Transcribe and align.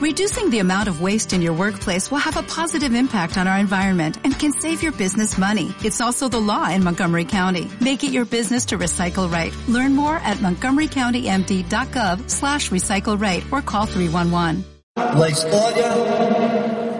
Reducing 0.00 0.48
the 0.48 0.60
amount 0.60 0.88
of 0.88 1.02
waste 1.02 1.34
in 1.34 1.42
your 1.42 1.52
workplace 1.52 2.10
will 2.10 2.24
have 2.24 2.38
a 2.38 2.42
positive 2.42 2.94
impact 2.94 3.36
on 3.36 3.46
our 3.46 3.58
environment 3.58 4.16
and 4.24 4.32
can 4.32 4.50
save 4.50 4.82
your 4.82 4.92
business 4.92 5.36
money. 5.36 5.74
It's 5.84 6.00
also 6.00 6.26
the 6.26 6.40
law 6.40 6.70
in 6.70 6.82
Montgomery 6.82 7.26
County. 7.26 7.68
Make 7.82 8.02
it 8.02 8.10
your 8.10 8.24
business 8.24 8.64
to 8.72 8.78
recycle 8.78 9.30
right. 9.30 9.54
Learn 9.68 9.94
more 9.94 10.16
at 10.16 10.38
montgomerycountymd.gov 10.38 12.30
slash 12.30 12.70
recycle 12.70 13.20
right 13.20 13.44
or 13.52 13.60
call 13.60 13.84
311. 13.84 14.64
La 14.96 15.28
historia 15.28 15.94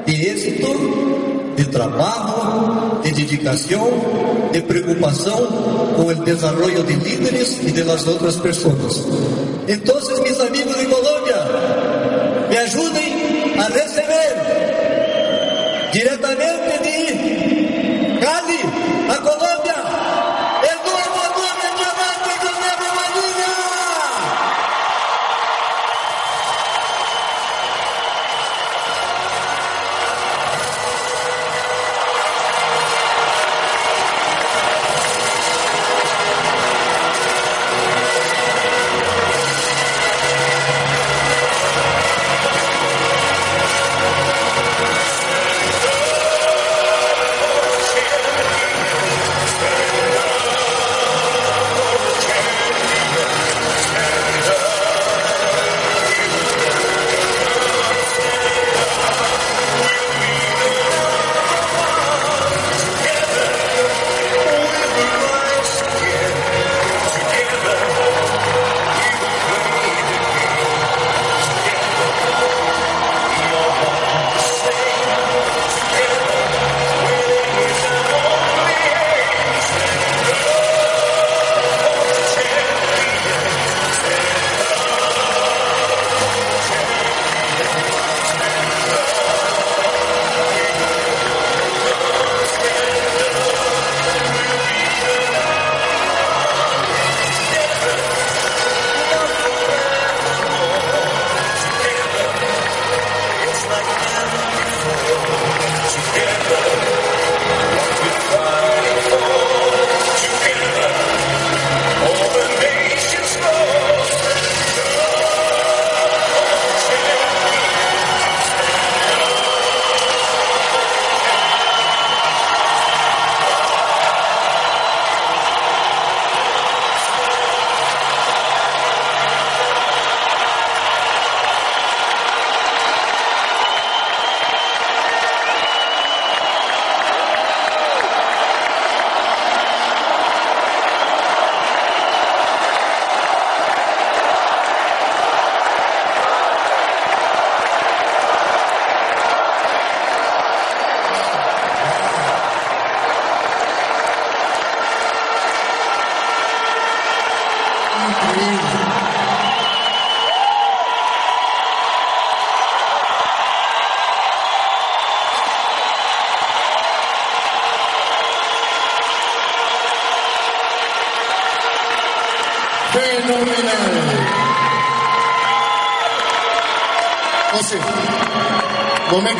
de 0.05 0.31
éxito, 0.31 1.57
de 1.57 1.65
trabajo, 1.65 3.01
de 3.03 3.13
dedicación, 3.13 4.53
de 4.53 4.61
preocupación 4.61 5.47
con 5.97 6.11
el 6.11 6.23
desarrollo 6.23 6.83
de 6.83 6.97
líderes 6.99 7.63
y 7.63 7.73
de 7.73 7.83
las 7.83 8.07
otras 8.07 8.37
personas. 8.37 9.07
Entonces, 9.67 10.21
mis 10.21 10.39
amigos 10.39 10.77
de 10.77 10.85
Colombia, 10.85 11.90
me 12.61 13.00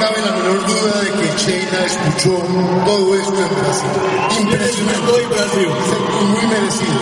cabe 0.01 0.17
la 0.23 0.33
menor 0.33 0.67
duda 0.67 1.01
de 1.03 1.11
que 1.13 1.27
Sheila 1.39 1.85
escuchó 1.85 2.43
todo 2.87 3.15
esto 3.15 3.37
en 3.37 3.55
Brasil. 3.61 3.91
Impresionante. 4.41 5.01
Estoy 5.01 5.25
Brasil. 5.27 5.69
Muy 6.33 6.47
merecido. 6.47 7.01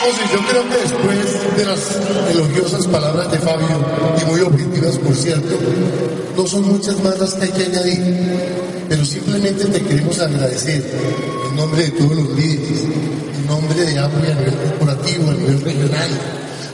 José, 0.00 0.22
yo 0.32 0.40
creo 0.48 0.68
que 0.70 0.76
después 0.78 1.56
de 1.56 1.64
las 1.66 1.98
elogiosas 2.30 2.86
palabras 2.86 3.30
de 3.30 3.38
Fabio, 3.38 3.84
y 4.20 4.24
muy 4.30 4.40
objetivas 4.40 4.96
por 4.98 5.14
cierto, 5.14 5.58
no 6.36 6.46
son 6.46 6.66
muchas 6.72 6.98
más 7.04 7.18
las 7.18 7.34
que 7.34 7.44
hay 7.44 7.50
que 7.50 7.64
añadir, 7.66 8.16
pero 8.88 9.04
simplemente 9.04 9.66
te 9.66 9.82
queremos 9.82 10.18
agradecer 10.18 10.82
en 11.50 11.56
nombre 11.56 11.82
de 11.82 11.90
todos 11.90 12.16
los 12.16 12.28
líderes, 12.30 12.84
en 13.36 13.46
nombre 13.46 13.84
de 13.84 13.98
AMRI 13.98 14.30
a 14.30 14.34
nivel 14.36 14.54
corporativo, 14.54 15.30
a 15.30 15.34
nivel 15.34 15.60
regional, 15.60 16.10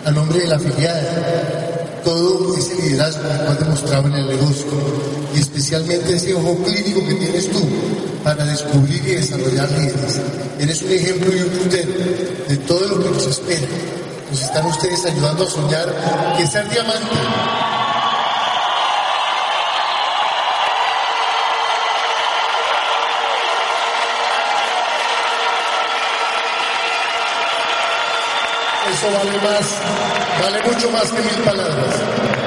a 0.04 0.10
nombre 0.12 0.38
de 0.38 0.46
la 0.46 0.56
afiliada, 0.56 1.65
todo 2.06 2.56
ese 2.56 2.76
liderazgo 2.76 3.22
que 3.22 3.28
has 3.34 3.58
demostrado 3.58 4.06
en 4.06 4.14
el 4.14 4.28
negocio 4.28 4.66
y 5.34 5.40
especialmente 5.40 6.14
ese 6.14 6.34
ojo 6.34 6.56
clínico 6.62 7.04
que 7.04 7.14
tienes 7.14 7.50
tú 7.50 7.68
para 8.22 8.44
descubrir 8.44 9.02
y 9.04 9.16
desarrollar 9.16 9.68
líderes. 9.72 10.20
Eres 10.60 10.82
un 10.82 10.92
ejemplo 10.92 11.34
y 11.34 11.40
un 11.40 11.48
puntero 11.48 11.90
de 12.48 12.56
todo 12.58 12.86
lo 12.86 13.02
que 13.02 13.10
nos 13.10 13.26
espera. 13.26 13.66
Nos 14.30 14.40
están 14.40 14.66
ustedes 14.66 15.04
ayudando 15.04 15.44
a 15.44 15.50
soñar 15.50 16.36
que 16.38 16.46
ser 16.46 16.68
diamante 16.68 17.16
Eso 28.92 29.06
vale 29.12 29.36
más, 29.38 29.66
vale 30.40 30.62
mucho 30.62 30.90
más 30.90 31.10
que 31.10 31.22
mil 31.22 31.44
palabras. 31.44 31.94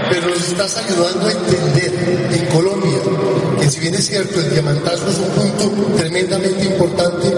Pero 0.09 0.29
nos 0.29 0.47
estás 0.47 0.77
ayudando 0.77 1.27
a 1.27 1.31
entender 1.31 2.29
en 2.31 2.45
Colombia 2.47 2.99
que 3.59 3.69
si 3.69 3.79
bien 3.79 3.93
es 3.93 4.07
cierto 4.07 4.39
el 4.39 4.49
diamantazo 4.49 5.07
es 5.07 5.17
un 5.17 5.29
punto 5.29 5.95
tremendamente 5.97 6.65
importante, 6.65 7.31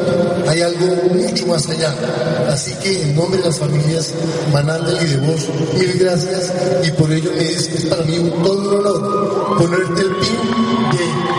hay 0.47 0.61
algo 0.61 0.87
mucho 1.13 1.47
más 1.47 1.67
allá. 1.69 1.93
Así 2.49 2.73
que 2.75 3.01
en 3.01 3.15
nombre 3.15 3.39
de 3.39 3.47
las 3.47 3.59
familias 3.59 4.13
Manández 4.53 5.01
y 5.01 5.05
de 5.05 5.17
vos, 5.17 5.49
mil 5.77 5.93
gracias 5.99 6.53
y 6.83 6.91
por 6.91 7.11
ello 7.11 7.31
es, 7.33 7.67
es 7.67 7.85
para 7.85 8.03
mí 8.03 8.17
un 8.17 8.31
todo 8.43 8.69
un 8.69 8.85
honor 8.85 9.57
ponerte 9.57 10.01
el 10.01 10.15
pin 10.15 10.97
de 10.97 11.30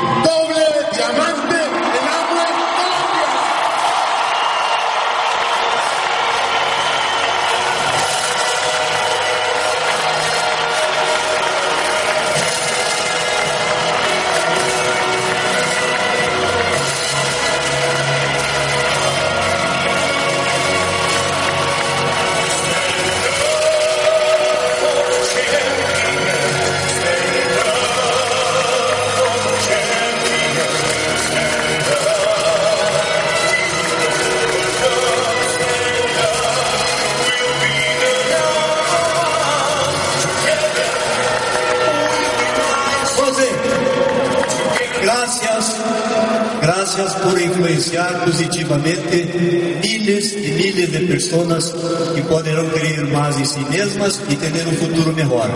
miles 51.23 51.31
de 51.31 51.39
personas 51.39 51.75
que 52.15 52.23
podrán 52.23 52.67
creer 52.69 53.07
más 53.09 53.39
en 53.39 53.47
sí 53.47 53.61
mismas 53.71 54.21
y 54.29 54.37
tener 54.37 54.67
un 54.67 54.75
futuro 54.75 55.13
mejor. 55.13 55.51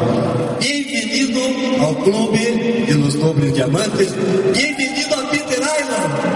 Bienvenido 0.61 1.41
al 1.87 1.97
Club 2.05 2.33
de 2.33 2.95
los 2.95 3.15
Nobles 3.17 3.55
Diamantes. 3.55 4.15
Bienvenido 4.53 5.19
a 5.19 5.31
Peter 5.31 5.59
Island. 5.59 6.36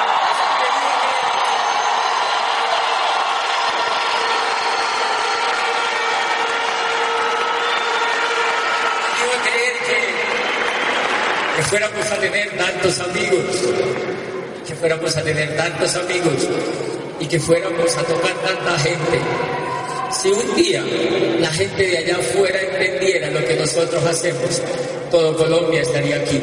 fuéramos 17.39 17.97
a 17.97 18.03
tocar 18.03 18.33
tanta 18.45 18.79
gente. 18.79 19.19
Si 20.11 20.29
un 20.29 20.55
día 20.55 20.83
la 21.39 21.49
gente 21.51 21.87
de 21.87 21.97
allá 21.97 22.17
afuera 22.17 22.59
entendiera 22.61 23.29
lo 23.31 23.45
que 23.45 23.55
nosotros 23.55 24.03
hacemos, 24.03 24.61
todo 25.09 25.35
Colombia 25.37 25.81
estaría 25.81 26.17
aquí. 26.17 26.41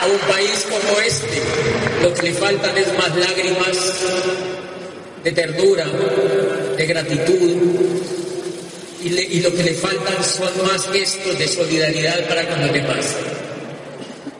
A 0.00 0.06
un 0.06 0.18
país 0.18 0.66
como 0.70 1.00
este, 1.00 1.42
lo 2.02 2.14
que 2.14 2.22
le 2.22 2.32
faltan 2.34 2.76
es 2.76 2.98
más 2.98 3.16
lágrimas 3.16 3.76
de 5.24 5.32
ternura, 5.32 5.86
de 6.76 6.86
gratitud, 6.86 7.56
y, 9.02 9.40
lo 9.40 9.54
que 9.54 9.62
le 9.62 9.74
faltan 9.74 10.22
son 10.24 10.66
más 10.66 10.88
gestos 10.90 11.38
de 11.38 11.46
solidaridad 11.46 12.26
para 12.28 12.48
con 12.48 12.60
los 12.60 12.72
demás. 12.72 13.14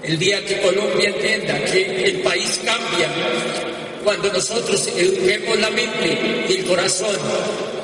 El 0.02 0.18
día 0.18 0.44
que 0.44 0.60
Colombia 0.60 1.08
entienda 1.08 1.64
que 1.64 2.04
el 2.04 2.20
país 2.22 2.60
cambia, 2.64 3.08
cuando 4.02 4.32
nosotros 4.32 4.88
eduquemos 4.96 5.58
la 5.58 5.70
mente 5.70 6.46
y 6.48 6.52
el 6.52 6.64
corazón 6.64 7.16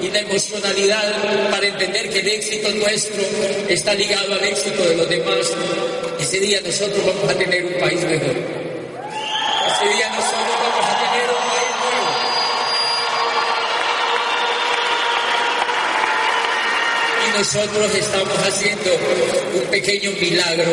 y 0.00 0.08
la 0.08 0.20
emocionalidad 0.20 1.50
para 1.50 1.66
entender 1.66 2.10
que 2.10 2.20
el 2.20 2.28
éxito 2.28 2.70
nuestro 2.74 3.22
está 3.68 3.94
ligado 3.94 4.34
al 4.34 4.44
éxito 4.44 4.84
de 4.84 4.96
los 4.96 5.08
demás, 5.08 5.52
ese 6.20 6.40
día 6.40 6.60
nosotros 6.64 7.04
vamos 7.06 7.30
a 7.30 7.34
tener 7.38 7.64
un 7.64 7.74
país 7.74 8.00
mejor. 8.02 8.36
Ese 9.66 9.94
día 9.94 10.08
nosotros 10.10 10.56
vamos 10.60 10.86
a 10.86 10.98
tener 10.98 11.30
un 11.30 11.36
país 11.36 11.62
nosotros 17.42 17.92
estamos 17.96 18.38
haciendo 18.38 18.96
un 19.56 19.68
pequeño 19.68 20.12
milagro 20.12 20.70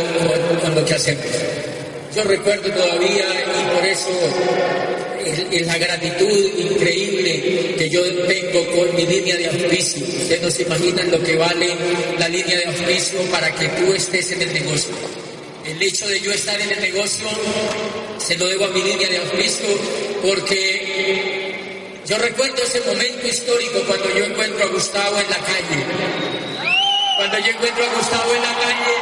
con, 0.61 0.75
lo 0.75 0.85
que 0.85 0.93
hacemos. 0.93 1.25
Yo 2.15 2.23
recuerdo 2.25 2.69
todavía 2.71 3.25
y 3.25 3.75
por 3.75 3.83
eso 3.83 4.11
es, 5.51 5.65
la 5.65 5.79
gratitud 5.79 6.59
increíble 6.59 7.73
que 7.75 7.89
yo 7.89 8.03
tengo 8.27 8.67
con 8.67 8.95
mi 8.95 9.03
línea 9.03 9.35
de 9.37 9.47
auspicio. 9.47 10.05
Ustedes 10.05 10.43
no 10.43 10.51
se 10.51 10.61
imaginan 10.61 11.09
lo 11.09 11.19
que 11.23 11.37
vale 11.37 11.69
la 12.19 12.27
línea 12.27 12.55
de 12.59 12.65
auspicio 12.65 13.19
para 13.31 13.49
que 13.55 13.67
tú 13.69 13.91
estés 13.91 14.31
en 14.33 14.43
el 14.43 14.53
negocio. 14.53 14.93
El 15.65 15.81
hecho 15.81 16.07
de 16.07 16.21
yo 16.21 16.31
estar 16.31 16.61
en 16.61 16.69
el 16.69 16.81
negocio 16.81 17.25
se 18.19 18.37
lo 18.37 18.45
debo 18.45 18.65
a 18.65 18.69
mi 18.69 18.83
línea 18.83 19.09
de 19.09 19.17
auspicio 19.17 19.65
porque 20.21 21.55
yo 22.05 22.15
recuerdo 22.19 22.61
ese 22.61 22.81
momento 22.81 23.27
histórico 23.27 23.79
cuando 23.87 24.07
yo 24.15 24.23
encuentro 24.23 24.65
a 24.65 24.69
Gustavo 24.69 25.19
en 25.19 25.29
la 25.31 25.37
calle 25.37 26.38
cuando 27.19 27.37
yo 27.39 27.51
encuentro 27.51 27.83
a 27.83 27.95
Gustavo 27.95 28.33
en 28.33 28.41
la 28.41 28.53
calle, 28.53 28.95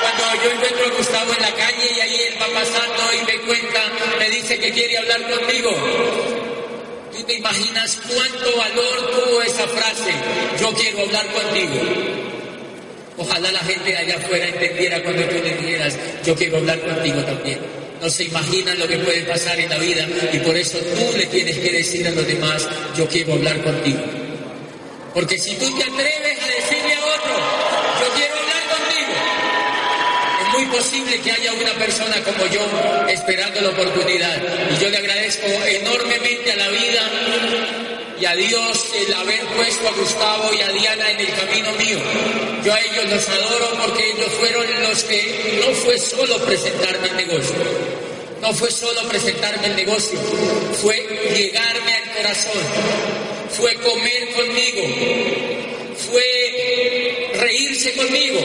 cuando 0.00 0.42
yo 0.42 0.50
encuentro 0.52 0.86
a 0.86 0.96
Gustavo 0.96 1.32
en 1.34 1.42
la 1.42 1.52
calle 1.52 1.92
y 1.94 2.00
ahí 2.00 2.16
él 2.28 2.34
va 2.40 2.46
pasando 2.58 3.02
y 3.12 3.26
me 3.26 3.46
cuenta, 3.46 3.80
me 4.18 4.30
dice 4.30 4.58
que 4.58 4.72
quiere 4.72 4.96
hablar 4.96 5.20
conmigo. 5.30 5.70
¿Tú 7.12 7.22
te 7.24 7.34
imaginas 7.34 8.00
cuánto 8.08 8.56
valor 8.56 9.10
tuvo 9.10 9.42
esa 9.42 9.68
frase? 9.68 10.14
Yo 10.58 10.72
quiero 10.72 11.02
hablar 11.02 11.26
contigo. 11.26 11.80
Ojalá 13.18 13.52
la 13.52 13.60
gente 13.60 13.94
allá 13.94 14.16
afuera 14.16 14.48
entendiera 14.48 15.02
cuando 15.02 15.24
tú 15.24 15.34
le 15.44 15.56
dijeras, 15.56 15.94
yo 16.24 16.34
quiero 16.34 16.56
hablar 16.56 16.80
contigo 16.80 17.20
también. 17.20 17.58
No 18.00 18.08
se 18.08 18.24
imaginan 18.24 18.78
lo 18.78 18.88
que 18.88 18.96
puede 18.96 19.24
pasar 19.24 19.60
en 19.60 19.68
la 19.68 19.76
vida 19.76 20.06
y 20.32 20.38
por 20.38 20.56
eso 20.56 20.78
tú 20.78 21.18
le 21.18 21.26
tienes 21.26 21.58
que 21.58 21.70
decir 21.70 22.08
a 22.08 22.12
los 22.12 22.26
demás, 22.26 22.66
yo 22.96 23.06
quiero 23.06 23.34
hablar 23.34 23.62
contigo. 23.62 24.21
Porque 25.14 25.38
si 25.38 25.54
tú 25.56 25.66
te 25.76 25.82
atreves 25.84 26.38
a 26.42 26.46
decirle 26.46 26.94
a 26.94 27.04
otro, 27.04 27.34
yo 28.00 28.14
quiero 28.16 28.34
hablar 28.34 28.62
contigo, 28.78 29.12
es 30.40 30.52
muy 30.54 30.66
posible 30.66 31.20
que 31.20 31.32
haya 31.32 31.52
una 31.52 31.72
persona 31.74 32.16
como 32.24 32.46
yo 32.46 32.60
esperando 33.10 33.60
la 33.60 33.68
oportunidad. 33.68 34.42
Y 34.70 34.82
yo 34.82 34.88
le 34.88 34.96
agradezco 34.96 35.46
enormemente 35.46 36.52
a 36.52 36.56
la 36.56 36.68
vida 36.68 37.10
y 38.18 38.24
a 38.24 38.36
Dios 38.36 38.86
el 39.06 39.12
haber 39.12 39.44
puesto 39.48 39.88
a 39.88 39.92
Gustavo 39.92 40.50
y 40.54 40.62
a 40.62 40.68
Diana 40.72 41.10
en 41.10 41.20
el 41.20 41.34
camino 41.34 41.72
mío. 41.72 41.98
Yo 42.64 42.72
a 42.72 42.80
ellos 42.80 43.10
los 43.10 43.28
adoro 43.28 43.82
porque 43.84 44.12
ellos 44.12 44.32
fueron 44.38 44.82
los 44.82 45.04
que 45.04 45.62
no 45.66 45.74
fue 45.74 45.98
solo 45.98 46.38
presentarme 46.38 47.08
el 47.08 47.16
negocio, 47.16 47.56
no 48.40 48.54
fue 48.54 48.70
solo 48.70 49.02
presentarme 49.08 49.66
el 49.66 49.76
negocio, 49.76 50.18
fue 50.80 50.96
llegarme 51.36 51.94
al 51.96 52.12
corazón 52.12 53.31
fue 53.52 53.74
comer 53.74 54.28
conmigo, 54.32 54.82
fue 55.96 57.30
reírse 57.34 57.92
conmigo, 57.92 58.40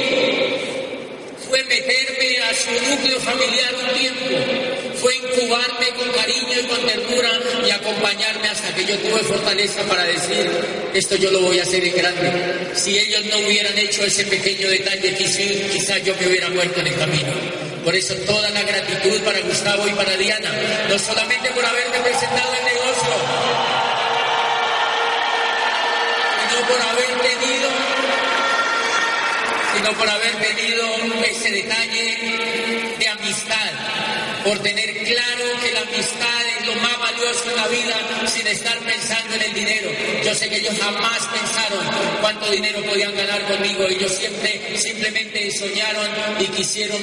fue 1.48 1.64
meterme 1.64 2.38
a 2.40 2.54
su 2.54 2.72
núcleo 2.90 3.20
familiar 3.22 3.74
un 3.76 4.00
tiempo, 4.00 4.98
fue 5.02 5.16
incubarme 5.16 5.88
con 5.98 6.12
cariño 6.12 6.60
y 6.60 6.64
con 6.66 6.86
ternura 6.86 7.30
y 7.66 7.72
acompañarme 7.72 8.48
hasta 8.50 8.76
que 8.76 8.86
yo 8.86 8.98
tuve 8.98 9.20
fortaleza 9.24 9.82
para 9.84 10.04
decir, 10.04 10.50
esto 10.94 11.16
yo 11.16 11.32
lo 11.32 11.42
voy 11.42 11.60
a 11.60 11.64
hacer 11.64 11.84
en 11.84 11.96
grande. 11.96 12.32
Si 12.76 12.98
ellos 12.98 13.26
no 13.26 13.40
hubieran 13.40 13.78
hecho 13.78 14.04
ese 14.04 14.26
pequeño 14.26 14.70
detalle, 14.70 15.14
quizás 15.16 16.04
yo 16.04 16.16
me 16.20 16.28
hubiera 16.28 16.50
muerto 16.50 16.80
en 16.82 16.88
el 16.88 16.96
camino. 16.96 17.34
Por 17.84 17.96
eso 17.96 18.14
toda 18.26 18.50
la 18.50 18.64
gratitud 18.64 19.22
para 19.22 19.40
Gustavo 19.40 19.88
y 19.88 19.92
para 19.92 20.18
Diana, 20.18 20.52
no 20.90 21.00
solamente 21.00 21.50
por 21.52 21.66
haberme 21.66 22.00
presentado 22.00 22.54
el 22.54 22.66
negocio, 22.66 23.14
sino 26.50 26.57
por 26.68 26.82
haber 26.82 27.22
tenido, 27.22 27.70
sino 29.76 29.94
por 29.94 30.10
haber 30.10 30.36
tenido 30.36 30.84
ese 31.24 31.52
detalle 31.52 32.96
de 33.00 33.08
amistad, 33.08 33.72
por 34.44 34.60
tener 34.60 35.04
claro 35.04 35.46
que 35.62 35.72
la 35.72 35.82
amistad 35.82 36.42
es 36.60 36.68
lo 36.68 36.76
más 36.76 37.00
valioso 37.00 37.50
en 37.50 37.56
la 37.56 37.68
vida 37.68 37.96
sin 38.28 38.48
estar 38.48 38.78
pensando 38.80 39.36
en 39.36 39.42
el 39.42 39.54
dinero. 39.54 39.90
Yo 40.24 40.36
sé 40.36 40.50
que 40.50 40.58
ellos 40.58 40.76
jamás 40.80 41.20
pensaron 41.28 41.86
cuánto 42.22 42.50
dinero 42.52 42.82
podían 42.84 43.16
ganar 43.16 43.42
conmigo. 43.48 43.84
Ellos 43.88 44.12
siempre 44.12 44.78
simplemente 44.78 45.52
soñaron 45.52 46.08
y 46.40 46.46
quisieron 46.48 47.02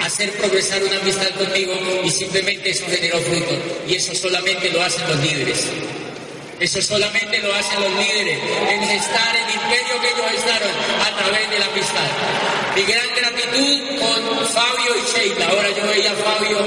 hacer 0.00 0.32
progresar 0.32 0.82
una 0.82 0.96
amistad 0.96 1.30
conmigo 1.30 1.74
y 2.04 2.10
simplemente 2.10 2.70
eso 2.70 2.84
generó 2.88 3.20
fruto. 3.20 3.82
Y 3.88 3.94
eso 3.96 4.14
solamente 4.14 4.70
lo 4.70 4.82
hacen 4.82 5.06
los 5.08 5.20
líderes. 5.20 5.68
Eso 6.60 6.80
solamente 6.80 7.38
lo 7.40 7.52
hacen 7.54 7.80
los 7.80 7.90
líderes, 7.92 8.38
en 8.70 8.82
gestar 8.88 9.36
el 9.36 9.54
imperio 9.54 10.00
que 10.00 10.08
ellos 10.08 10.30
gestaron 10.30 10.70
a 11.00 11.16
través 11.16 11.50
de 11.50 11.58
la 11.58 11.66
amistad. 11.66 12.10
Mi 12.76 12.82
gran 12.82 13.08
gratitud 13.14 13.98
con 13.98 14.46
Fabio 14.46 14.92
y 14.96 15.12
Sheila. 15.12 15.48
Ahora 15.48 15.70
yo 15.70 15.86
veía 15.86 16.12
a 16.12 16.14
Fabio 16.14 16.58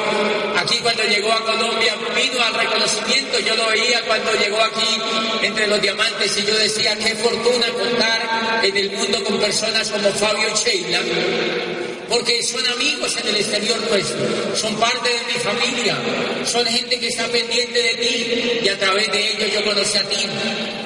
aquí 0.58 0.78
cuando 0.80 1.04
llegó 1.04 1.32
a 1.32 1.46
Colombia, 1.46 1.96
vino 2.16 2.44
al 2.44 2.54
reconocimiento, 2.54 3.40
yo 3.40 3.56
lo 3.56 3.68
veía 3.68 4.02
cuando 4.06 4.34
llegó 4.34 4.62
aquí 4.62 5.02
entre 5.42 5.68
los 5.68 5.82
diamantes 5.82 6.38
y 6.38 6.46
yo 6.46 6.58
decía, 6.58 6.96
qué 6.98 7.16
fortuna 7.16 7.68
contar 7.70 8.62
en 8.64 8.78
el 8.78 8.92
mundo 8.92 9.24
con 9.24 9.40
personas 9.40 9.90
como 9.90 10.12
Fabio 10.12 10.48
y 10.50 10.58
Sheila 10.58 11.87
porque 12.10 12.42
son 12.44 12.66
amigos 12.68 13.16
en 13.18 13.28
el 13.28 13.36
exterior 13.38 13.80
nuestro, 13.90 14.56
son 14.56 14.76
parte 14.80 15.10
de 15.10 15.34
mi 15.34 15.40
familia, 15.40 15.98
son 16.46 16.66
gente 16.66 17.00
que 17.00 17.08
está 17.08 17.28
pendiente 17.28 17.82
de 17.82 17.94
ti 17.96 18.62
y 18.64 18.70
a 18.70 18.78
través 18.78 19.12
de 19.12 19.32
ellos 19.32 19.54
yo 19.54 19.64
conocí 19.66 19.98
a 19.98 20.04
ti 20.04 20.26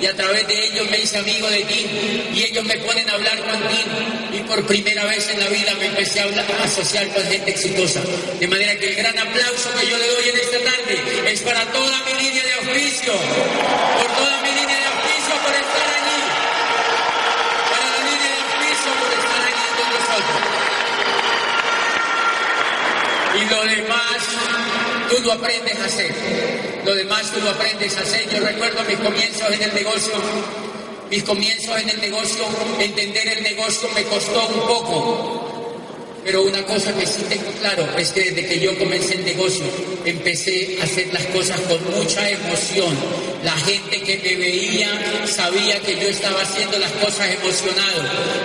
y 0.01 0.05
a 0.05 0.15
través 0.15 0.47
de 0.47 0.65
ellos 0.65 0.89
me 0.89 0.99
hice 0.99 1.17
amigo 1.19 1.47
de 1.49 1.63
ti 1.63 1.85
y 2.33 2.43
ellos 2.43 2.65
me 2.65 2.77
ponen 2.77 3.09
a 3.09 3.13
hablar 3.13 3.37
contigo 3.39 4.21
y 4.33 4.39
por 4.41 4.65
primera 4.65 5.05
vez 5.05 5.29
en 5.29 5.39
la 5.39 5.47
vida 5.47 5.73
me 5.75 5.85
empecé 5.87 6.21
a, 6.21 6.63
asociar 6.63 7.07
con 7.09 7.23
gente 7.23 7.51
exitosa. 7.51 8.01
De 8.39 8.47
manera 8.47 8.77
que 8.77 8.89
el 8.89 8.95
gran 8.95 9.17
aplauso 9.17 9.69
que 9.79 9.87
yo 9.87 9.97
le 9.97 10.07
doy 10.07 10.29
en 10.29 10.39
esta 10.39 10.59
tarde 10.59 11.31
es 11.31 11.41
para 11.41 11.65
toda 11.71 12.03
mi 12.05 12.13
línea 12.23 12.43
de 12.43 12.71
oficio, 12.71 13.13
por 13.13 14.07
toda 14.17 14.40
Y 23.41 23.49
lo 23.49 23.63
demás 23.63 24.21
tú 25.09 25.23
lo 25.23 25.33
aprendes 25.33 25.79
a 25.79 25.85
hacer. 25.85 26.13
Lo 26.85 26.95
demás 26.95 27.31
tú 27.31 27.47
aprendes 27.47 27.97
a 27.97 28.01
hacer. 28.01 28.29
Yo 28.29 28.39
recuerdo 28.39 28.83
mis 28.83 28.99
comienzos 28.99 29.51
en 29.51 29.61
el 29.63 29.73
negocio. 29.73 30.13
Mis 31.09 31.23
comienzos 31.23 31.77
en 31.77 31.89
el 31.89 31.99
negocio, 31.99 32.45
entender 32.79 33.27
el 33.27 33.43
negocio 33.43 33.89
me 33.93 34.03
costó 34.03 34.47
un 34.47 34.61
poco. 34.61 35.51
Pero 36.23 36.43
una 36.43 36.63
cosa 36.63 36.93
que 36.93 37.05
sí 37.05 37.23
tengo 37.27 37.51
claro 37.59 37.85
es 37.97 38.11
que 38.11 38.31
desde 38.31 38.47
que 38.47 38.59
yo 38.59 38.77
comencé 38.77 39.15
el 39.15 39.25
negocio 39.25 39.65
empecé 40.05 40.77
a 40.79 40.83
hacer 40.83 41.11
las 41.11 41.25
cosas 41.27 41.59
con 41.61 41.83
mucha 41.95 42.29
emoción. 42.29 42.95
La 43.43 43.53
gente 43.53 44.01
que 44.01 44.17
me 44.17 44.35
veía 44.35 45.25
sabía 45.25 45.79
que 45.79 45.95
yo 45.95 46.09
estaba 46.09 46.41
haciendo 46.41 46.77
las 46.77 46.91
cosas 46.91 47.27
emocionado. 47.29 48.03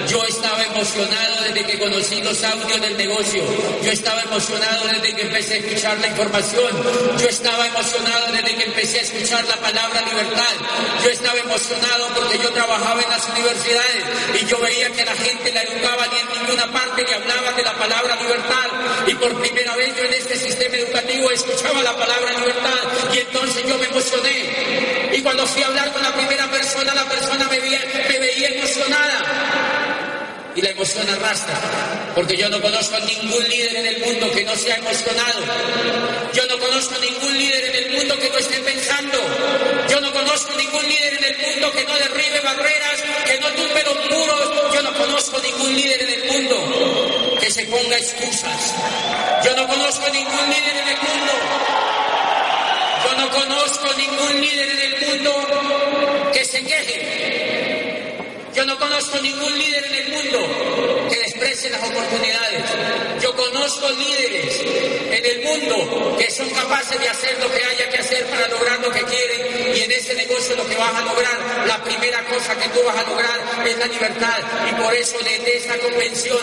Yo 0.09 0.25
estaba 0.25 0.65
emocionado 0.65 1.43
desde 1.43 1.65
que 1.65 1.79
conocí 1.79 2.23
los 2.23 2.43
audios 2.43 2.81
del 2.81 2.97
negocio. 2.97 3.43
Yo 3.83 3.93
estaba 3.93 4.23
emocionado 4.23 4.87
desde 4.89 5.15
que 5.15 5.23
empecé 5.23 5.55
a 5.55 5.57
escuchar 5.59 5.99
la 5.99 6.07
información. 6.07 6.71
Yo 7.19 7.29
estaba 7.29 7.67
emocionado 7.67 8.33
desde 8.33 8.57
que 8.57 8.65
empecé 8.65 8.99
a 9.01 9.03
escuchar 9.03 9.45
la 9.45 9.57
palabra 9.57 10.01
libertad. 10.01 10.55
Yo 11.05 11.11
estaba 11.11 11.39
emocionado 11.41 12.09
porque 12.15 12.39
yo 12.39 12.51
trabajaba 12.53 13.03
en 13.03 13.11
las 13.11 13.29
universidades 13.29 14.05
y 14.41 14.47
yo 14.47 14.59
veía 14.61 14.91
que 14.93 15.05
la 15.05 15.15
gente 15.15 15.53
la 15.53 15.63
educaba 15.63 16.07
ni 16.07 16.19
en 16.21 16.41
ninguna 16.41 16.73
parte 16.73 17.05
ni 17.05 17.13
hablaba 17.13 17.53
de 17.53 17.63
la 17.63 17.75
palabra 17.75 18.17
libertad. 18.17 18.67
Y 19.07 19.15
por 19.15 19.35
primera 19.41 19.77
vez 19.77 19.95
yo 19.95 20.05
en 20.05 20.15
este 20.15 20.39
sistema 20.39 20.77
educativo 20.77 21.31
escuchaba 21.31 21.83
la 21.83 21.95
palabra 21.97 22.33
libertad 22.33 23.13
y 23.13 23.19
entonces 23.19 23.63
yo 23.67 23.77
me 23.77 23.87
emocioné. 23.87 24.86
Y 25.13 25.23
cuando 25.23 25.47
fui 25.47 25.63
a 25.63 25.67
hablar 25.67 25.93
con 25.93 26.03
la 26.03 26.13
primera 26.13 26.51
persona, 26.51 26.95
la 26.95 27.05
persona 27.05 27.49
me 27.49 27.61
veía, 27.61 27.81
me 28.09 28.19
veía 28.19 28.49
emocionada. 28.49 29.57
Y 30.55 30.63
la 30.63 30.71
emoción 30.71 31.07
arrastra, 31.09 31.55
porque 32.15 32.35
yo 32.35 32.49
no 32.49 32.61
conozco 32.63 32.97
a 32.97 33.01
ningún 33.01 33.47
líder 33.47 33.77
en 33.77 33.87
el 33.87 33.99
mundo 34.01 34.31
que 34.33 34.43
no 34.43 34.57
sea 34.57 34.77
emocionado. 34.77 35.41
Yo 36.33 36.47
no 36.47 36.59
conozco 36.59 36.95
ningún 36.99 37.37
líder 37.37 37.65
en 37.65 37.75
el 37.75 37.91
mundo 37.91 38.19
que 38.19 38.31
no 38.31 38.39
esté 38.39 38.59
pensando. 38.61 39.19
Yo 39.91 40.01
no 40.01 40.11
conozco 40.13 40.57
ningún 40.57 40.83
líder 40.89 41.15
en 41.15 41.25
el 41.25 41.37
mundo 41.47 41.73
que 41.73 41.85
no 41.85 41.95
derribe 41.95 42.41
barreras, 42.41 43.03
que 43.27 43.39
no 43.39 43.49
tumbe 43.49 43.85
los 43.85 43.97
muros. 44.11 44.75
Yo 44.75 44.83
no 44.83 44.95
conozco 44.95 45.39
ningún 45.41 45.77
líder 45.77 46.03
en 46.03 46.09
el 46.09 46.33
mundo 46.33 47.37
que 47.39 47.51
se 47.51 47.65
ponga 47.67 47.99
excusas. 47.99 48.75
Yo 49.45 49.55
no 49.57 49.69
conozco 49.69 50.09
ningún 50.09 50.51
líder 50.51 50.77
en 50.77 50.89
el 50.89 50.97
mundo 50.97 51.86
no 53.27 53.33
conozco 53.33 53.93
ningún 53.97 54.41
líder 54.41 54.71
en 54.71 54.81
el 54.81 55.23
mundo 55.23 56.31
que 56.33 56.45
se 56.45 56.63
queje. 56.63 58.17
Yo 58.55 58.65
no 58.65 58.79
conozco 58.79 59.19
ningún 59.21 59.59
líder 59.59 59.85
en 59.85 59.95
el 59.95 60.09
mundo 60.13 61.09
que 61.11 61.19
desprecie 61.19 61.71
las 61.71 61.83
oportunidades. 61.83 62.65
Yo 63.21 63.35
conozco 63.35 63.91
líderes 63.91 64.61
en 64.61 65.27
el 65.27 65.43
mundo 65.43 66.17
que 66.17 66.31
son 66.31 66.49
capaces 66.51 67.01
de 67.01 67.09
hacer 67.09 67.37
lo 67.41 67.51
que 67.53 67.65
haya 67.65 67.91
que 67.91 67.99
hacer 67.99 68.27
para 68.27 68.49
lograr 68.49 68.79
lo 68.81 68.91
que 68.91 69.03
quieren 69.03 69.77
y 69.77 69.81
en 69.81 69.93
ese 69.93 70.15
negocio 70.15 70.57
lo 70.57 70.67
que 70.67 70.77
vas 70.77 70.95
a 70.95 71.01
lograr, 71.03 71.67
la 71.67 71.83
primera 71.83 72.25
cosa 72.27 72.57
que 72.57 72.69
tú 72.69 72.79
vas 72.87 72.97
a 72.97 73.03
lograr 73.11 73.67
es 73.67 73.79
la 73.79 73.87
libertad 73.87 74.39
y 74.71 74.83
por 74.83 74.95
eso 74.95 75.19
desde 75.19 75.57
esta 75.57 75.79
convención, 75.79 76.39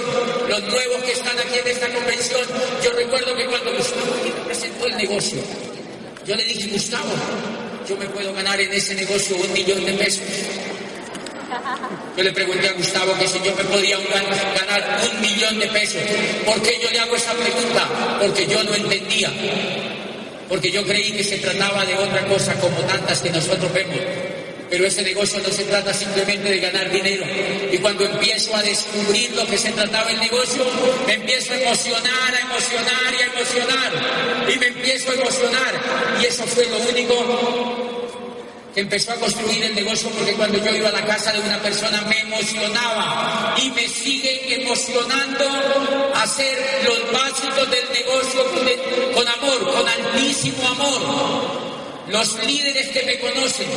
los 0.48 0.64
nuevos 0.64 1.04
que 1.04 1.14
están 1.14 1.40
aquí 1.40 1.60
en 1.60 1.68
esta 1.68 1.90
convención, 1.90 2.46
yo 2.84 2.92
recuerdo 2.92 3.36
que 3.36 3.46
cuando 3.46 3.74
Gustavo 3.74 4.46
presentó 4.46 4.86
el 4.86 4.98
negocio, 4.98 5.73
yo 6.26 6.36
le 6.36 6.44
dije, 6.44 6.68
Gustavo, 6.68 7.12
yo 7.88 7.98
me 7.98 8.06
puedo 8.08 8.34
ganar 8.34 8.60
en 8.60 8.72
ese 8.72 8.96
negocio 8.96 9.36
un 9.36 9.54
millón 9.54 9.86
de 9.86 9.94
pesos. 9.94 10.24
Yo 12.18 12.24
le 12.24 12.32
pregunté 12.32 12.70
a 12.70 12.74
Gustavo 12.74 13.14
que 13.20 13.28
si 13.28 13.40
yo 13.44 13.56
me 13.56 13.64
podía 13.66 13.98
ganar 13.98 15.02
un 15.12 15.22
millón 15.22 15.60
de 15.60 15.68
pesos. 15.68 16.02
¿Por 16.46 16.62
qué 16.62 16.80
yo 16.82 16.90
le 16.92 17.00
hago 17.00 17.16
esa 17.16 17.34
pregunta? 17.34 17.88
Porque 18.22 18.48
yo 18.48 18.64
no 18.64 18.74
entendía. 18.74 19.32
Porque 20.48 20.72
yo 20.72 20.84
creí 20.84 21.12
que 21.12 21.24
se 21.24 21.38
trataba 21.38 21.86
de 21.86 21.96
otra 21.96 22.26
cosa 22.28 22.54
como 22.60 22.78
tantas 22.82 23.20
que 23.22 23.30
nosotros 23.30 23.72
vemos. 23.74 23.98
Pero 24.74 24.88
ese 24.88 25.04
negocio 25.04 25.40
no 25.40 25.50
se 25.52 25.66
trata 25.66 25.94
simplemente 25.94 26.50
de 26.50 26.60
ganar 26.60 26.90
dinero. 26.90 27.24
Y 27.72 27.78
cuando 27.78 28.06
empiezo 28.06 28.56
a 28.56 28.64
descubrir 28.64 29.32
lo 29.36 29.46
que 29.46 29.56
se 29.56 29.72
trataba 29.72 30.10
el 30.10 30.20
negocio, 30.20 30.66
me 31.06 31.14
empiezo 31.14 31.54
a 31.54 31.58
emocionar, 31.58 32.34
a 32.34 32.40
emocionar 32.40 33.14
y 33.14 33.22
a 33.22 33.26
emocionar. 33.38 34.52
Y 34.52 34.58
me 34.58 34.66
empiezo 34.66 35.12
a 35.12 35.14
emocionar. 35.14 36.20
Y 36.20 36.26
eso 36.26 36.44
fue 36.48 36.66
lo 36.66 36.80
único 36.90 38.02
que 38.74 38.82
empezó 38.82 39.12
a 39.12 39.16
construir 39.18 39.64
el 39.64 39.76
negocio 39.76 40.10
porque 40.10 40.34
cuando 40.34 40.58
yo 40.58 40.76
iba 40.76 40.90
a 40.90 40.94
la 40.94 41.06
casa 41.06 41.32
de 41.32 41.42
una 41.42 41.62
persona 41.62 42.02
me 42.10 42.22
emocionaba 42.22 43.54
y 43.62 43.70
me 43.70 43.88
sigue 43.88 44.56
emocionando 44.60 45.46
hacer 46.16 46.58
los 46.84 47.12
básicos 47.12 47.70
del 47.70 47.90
negocio 47.94 48.44
con, 49.14 49.28
amor, 49.28 49.72
con 49.72 49.88
altísimo 49.88 50.68
amor 50.68 51.73
los 52.08 52.44
líderes 52.46 52.90
que 52.90 53.04
me 53.04 53.20
conocen, 53.20 53.68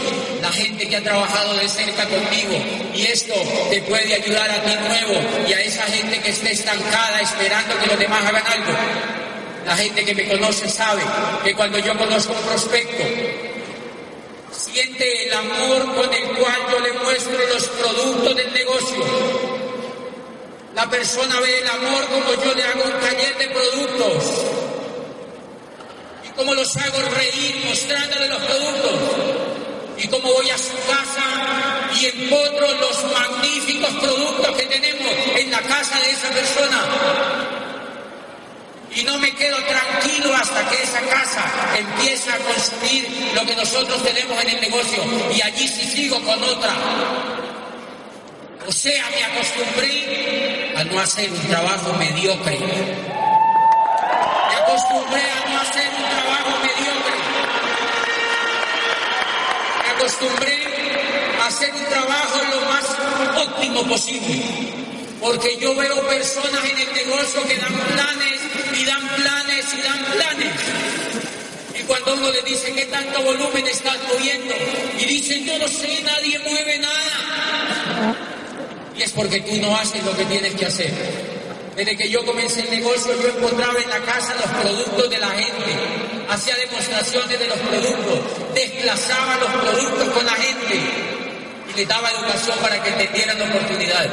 la 0.42 0.50
gente 0.50 0.88
que 0.88 0.96
ha 0.96 1.02
trabajado 1.02 1.54
de 1.54 1.68
cerca 1.68 2.04
conmigo. 2.08 2.58
Y 2.94 3.06
esto 3.06 3.34
te 3.70 3.80
puede 3.82 4.14
ayudar 4.14 4.50
a 4.50 4.62
ti 4.62 4.74
nuevo 4.74 5.46
y 5.48 5.52
a 5.52 5.60
esa 5.60 5.82
gente 5.84 6.20
que 6.20 6.30
esté 6.30 6.52
estancada 6.52 7.20
esperando 7.20 7.78
que 7.78 7.86
los 7.86 7.98
demás 7.98 8.24
hagan 8.24 8.46
algo. 8.46 8.72
La 9.64 9.76
gente 9.76 10.04
que 10.04 10.14
me 10.14 10.28
conoce 10.28 10.68
sabe 10.68 11.02
que 11.44 11.54
cuando 11.54 11.78
yo 11.78 11.96
conozco 11.96 12.32
un 12.32 12.42
prospecto, 12.42 13.04
siente 14.50 15.26
el 15.26 15.32
amor 15.32 15.94
con 15.94 16.12
el 16.12 16.24
cual 16.36 16.56
yo 16.70 16.80
le 16.80 16.92
muestro 16.92 17.38
los 17.52 17.64
productos 17.64 18.36
del 18.36 18.52
negocio. 18.52 19.04
La 20.74 20.88
persona 20.90 21.40
ve 21.40 21.58
el 21.58 21.68
amor 21.68 22.04
como 22.06 22.44
yo 22.44 22.54
le 22.54 22.62
hago 22.62 22.84
un 22.84 23.00
taller 23.00 23.38
de 23.38 23.48
productos 23.48 24.65
cómo 26.36 26.54
los 26.54 26.76
hago 26.76 26.98
reír 27.00 27.64
mostrándole 27.66 28.28
los 28.28 28.38
productos 28.38 28.92
y 29.98 30.08
cómo 30.08 30.30
voy 30.32 30.50
a 30.50 30.58
su 30.58 30.74
casa 30.86 31.24
y 31.98 32.06
empotro 32.06 32.72
los 32.74 33.04
magníficos 33.12 33.90
productos 33.94 34.56
que 34.56 34.66
tenemos 34.66 35.12
en 35.36 35.50
la 35.50 35.62
casa 35.62 35.98
de 36.00 36.10
esa 36.10 36.28
persona. 36.28 36.84
Y 38.94 39.02
no 39.04 39.18
me 39.18 39.34
quedo 39.34 39.56
tranquilo 39.64 40.34
hasta 40.34 40.68
que 40.68 40.82
esa 40.82 41.00
casa 41.00 41.44
empiece 41.76 42.30
a 42.30 42.38
consumir 42.38 43.32
lo 43.34 43.44
que 43.44 43.56
nosotros 43.56 44.02
tenemos 44.02 44.42
en 44.42 44.50
el 44.50 44.60
negocio. 44.60 45.02
Y 45.34 45.42
allí 45.42 45.68
sí 45.68 45.86
sigo 45.86 46.22
con 46.22 46.42
otra. 46.42 46.74
O 48.66 48.72
sea, 48.72 49.04
me 49.10 49.24
acostumbré 49.24 50.74
a 50.76 50.84
no 50.84 51.00
hacer 51.00 51.30
un 51.30 51.48
trabajo 51.48 51.92
mediocre 51.94 52.58
acostumbré 54.66 55.22
a 55.22 55.48
no 55.48 55.60
hacer 55.60 55.88
un 55.88 56.04
trabajo 56.04 56.50
mediocre. 56.60 57.16
Me 59.82 59.88
acostumbré 60.06 60.56
a 61.42 61.46
hacer 61.46 61.72
un 61.74 61.84
trabajo 61.84 62.40
lo 62.52 62.60
más 62.66 63.48
óptimo 63.48 63.82
posible. 63.88 64.44
Porque 65.20 65.56
yo 65.58 65.74
veo 65.74 66.06
personas 66.06 66.64
en 66.64 66.78
el 66.78 66.94
negocio 66.94 67.42
que 67.48 67.56
dan 67.56 67.74
planes 67.74 68.40
y 68.78 68.84
dan 68.84 69.08
planes 69.16 69.66
y 69.74 69.82
dan 69.82 70.04
planes. 70.04 70.52
Y 71.74 71.82
cuando 71.82 72.14
uno 72.14 72.30
le 72.30 72.42
dice 72.42 72.72
qué 72.72 72.84
tanto 72.84 73.20
volumen 73.22 73.66
estás 73.66 73.96
moviendo 74.08 74.54
y 74.98 75.04
dicen 75.06 75.44
yo 75.44 75.58
no 75.58 75.66
sé, 75.66 76.02
nadie 76.02 76.38
mueve 76.38 76.78
nada. 76.78 78.16
Y 78.96 79.02
es 79.02 79.10
porque 79.10 79.40
tú 79.40 79.56
no 79.56 79.76
haces 79.76 80.04
lo 80.04 80.16
que 80.16 80.24
tienes 80.26 80.54
que 80.54 80.66
hacer. 80.66 80.92
Desde 81.74 81.96
que 81.96 82.08
yo 82.08 82.24
comencé 82.24 82.60
el 82.60 82.70
negocio, 82.70 83.12
yo 83.20 83.28
encontraba 83.28 83.78
en 83.78 83.90
la 83.90 84.00
casa 84.00 84.34
los 84.34 84.62
productos 84.62 85.10
de 85.10 85.18
la 85.18 85.30
gente, 85.30 85.74
hacía 86.30 86.56
demostraciones 86.56 87.38
de 87.38 87.48
los 87.48 87.58
productos, 87.58 88.45
desplazaba 88.76 89.36
los 89.38 89.50
productos 89.50 90.08
con 90.10 90.26
la 90.26 90.32
gente 90.32 90.80
y 91.72 91.76
les 91.76 91.88
daba 91.88 92.10
educación 92.10 92.58
para 92.60 92.82
que 92.82 92.90
entendieran 92.90 93.38
la 93.38 93.44
oportunidad. 93.46 94.06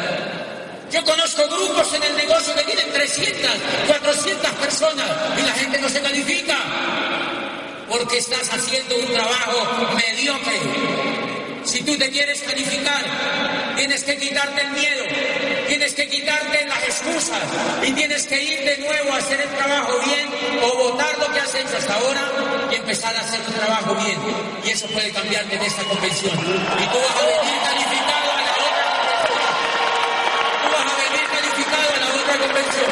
Yo 0.91 1.03
conozco 1.03 1.47
grupos 1.47 1.93
en 1.93 2.03
el 2.03 2.15
negocio 2.15 2.55
que 2.55 2.63
tienen 2.63 2.91
300, 2.91 3.51
400 3.87 4.51
personas 4.51 5.05
y 5.37 5.41
la 5.41 5.53
gente 5.53 5.79
no 5.79 5.89
se 5.89 6.01
califica 6.01 6.57
porque 7.89 8.17
estás 8.17 8.49
haciendo 8.53 8.95
un 8.95 9.13
trabajo 9.13 9.95
mediocre. 9.95 10.59
Si 11.65 11.81
tú 11.83 11.97
te 11.97 12.09
quieres 12.09 12.41
calificar, 12.41 13.03
tienes 13.75 14.03
que 14.03 14.17
quitarte 14.17 14.61
el 14.61 14.71
miedo, 14.71 15.03
tienes 15.67 15.93
que 15.93 16.07
quitarte 16.07 16.65
las 16.65 16.83
excusas 16.83 17.41
y 17.83 17.91
tienes 17.93 18.25
que 18.27 18.41
ir 18.41 18.59
de 18.63 18.77
nuevo 18.77 19.13
a 19.13 19.17
hacer 19.17 19.39
el 19.41 19.49
trabajo 19.49 19.93
bien 20.05 20.29
o 20.63 20.77
votar 20.77 21.17
lo 21.19 21.31
que 21.33 21.39
has 21.39 21.55
hecho 21.55 21.77
hasta 21.77 21.95
ahora 21.95 22.31
y 22.71 22.75
empezar 22.75 23.15
a 23.15 23.21
hacer 23.21 23.39
un 23.47 23.53
trabajo 23.53 23.95
bien. 23.95 24.19
Y 24.65 24.69
eso 24.69 24.87
puede 24.87 25.11
cambiarte 25.11 25.55
en 25.55 25.61
esta 25.61 25.83
convención. 25.83 26.33
Y 26.33 26.85
tú 26.87 26.97
vas 26.97 27.17
a 27.17 27.25
venir 27.25 27.59
calificado 27.63 28.31
a 28.31 28.41
la 28.41 28.51
otra 28.53 28.83
convención. 28.89 29.23
Tú 30.63 30.69
vas 30.73 30.87
a 30.87 30.97
venir 31.03 31.25
calificado 31.31 31.89
a 31.93 31.99
la 31.99 32.09
otra 32.21 32.35
convención. 32.45 32.91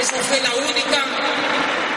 Esa 0.00 0.16
fue 0.28 0.40
la 0.40 0.54
única 0.54 1.00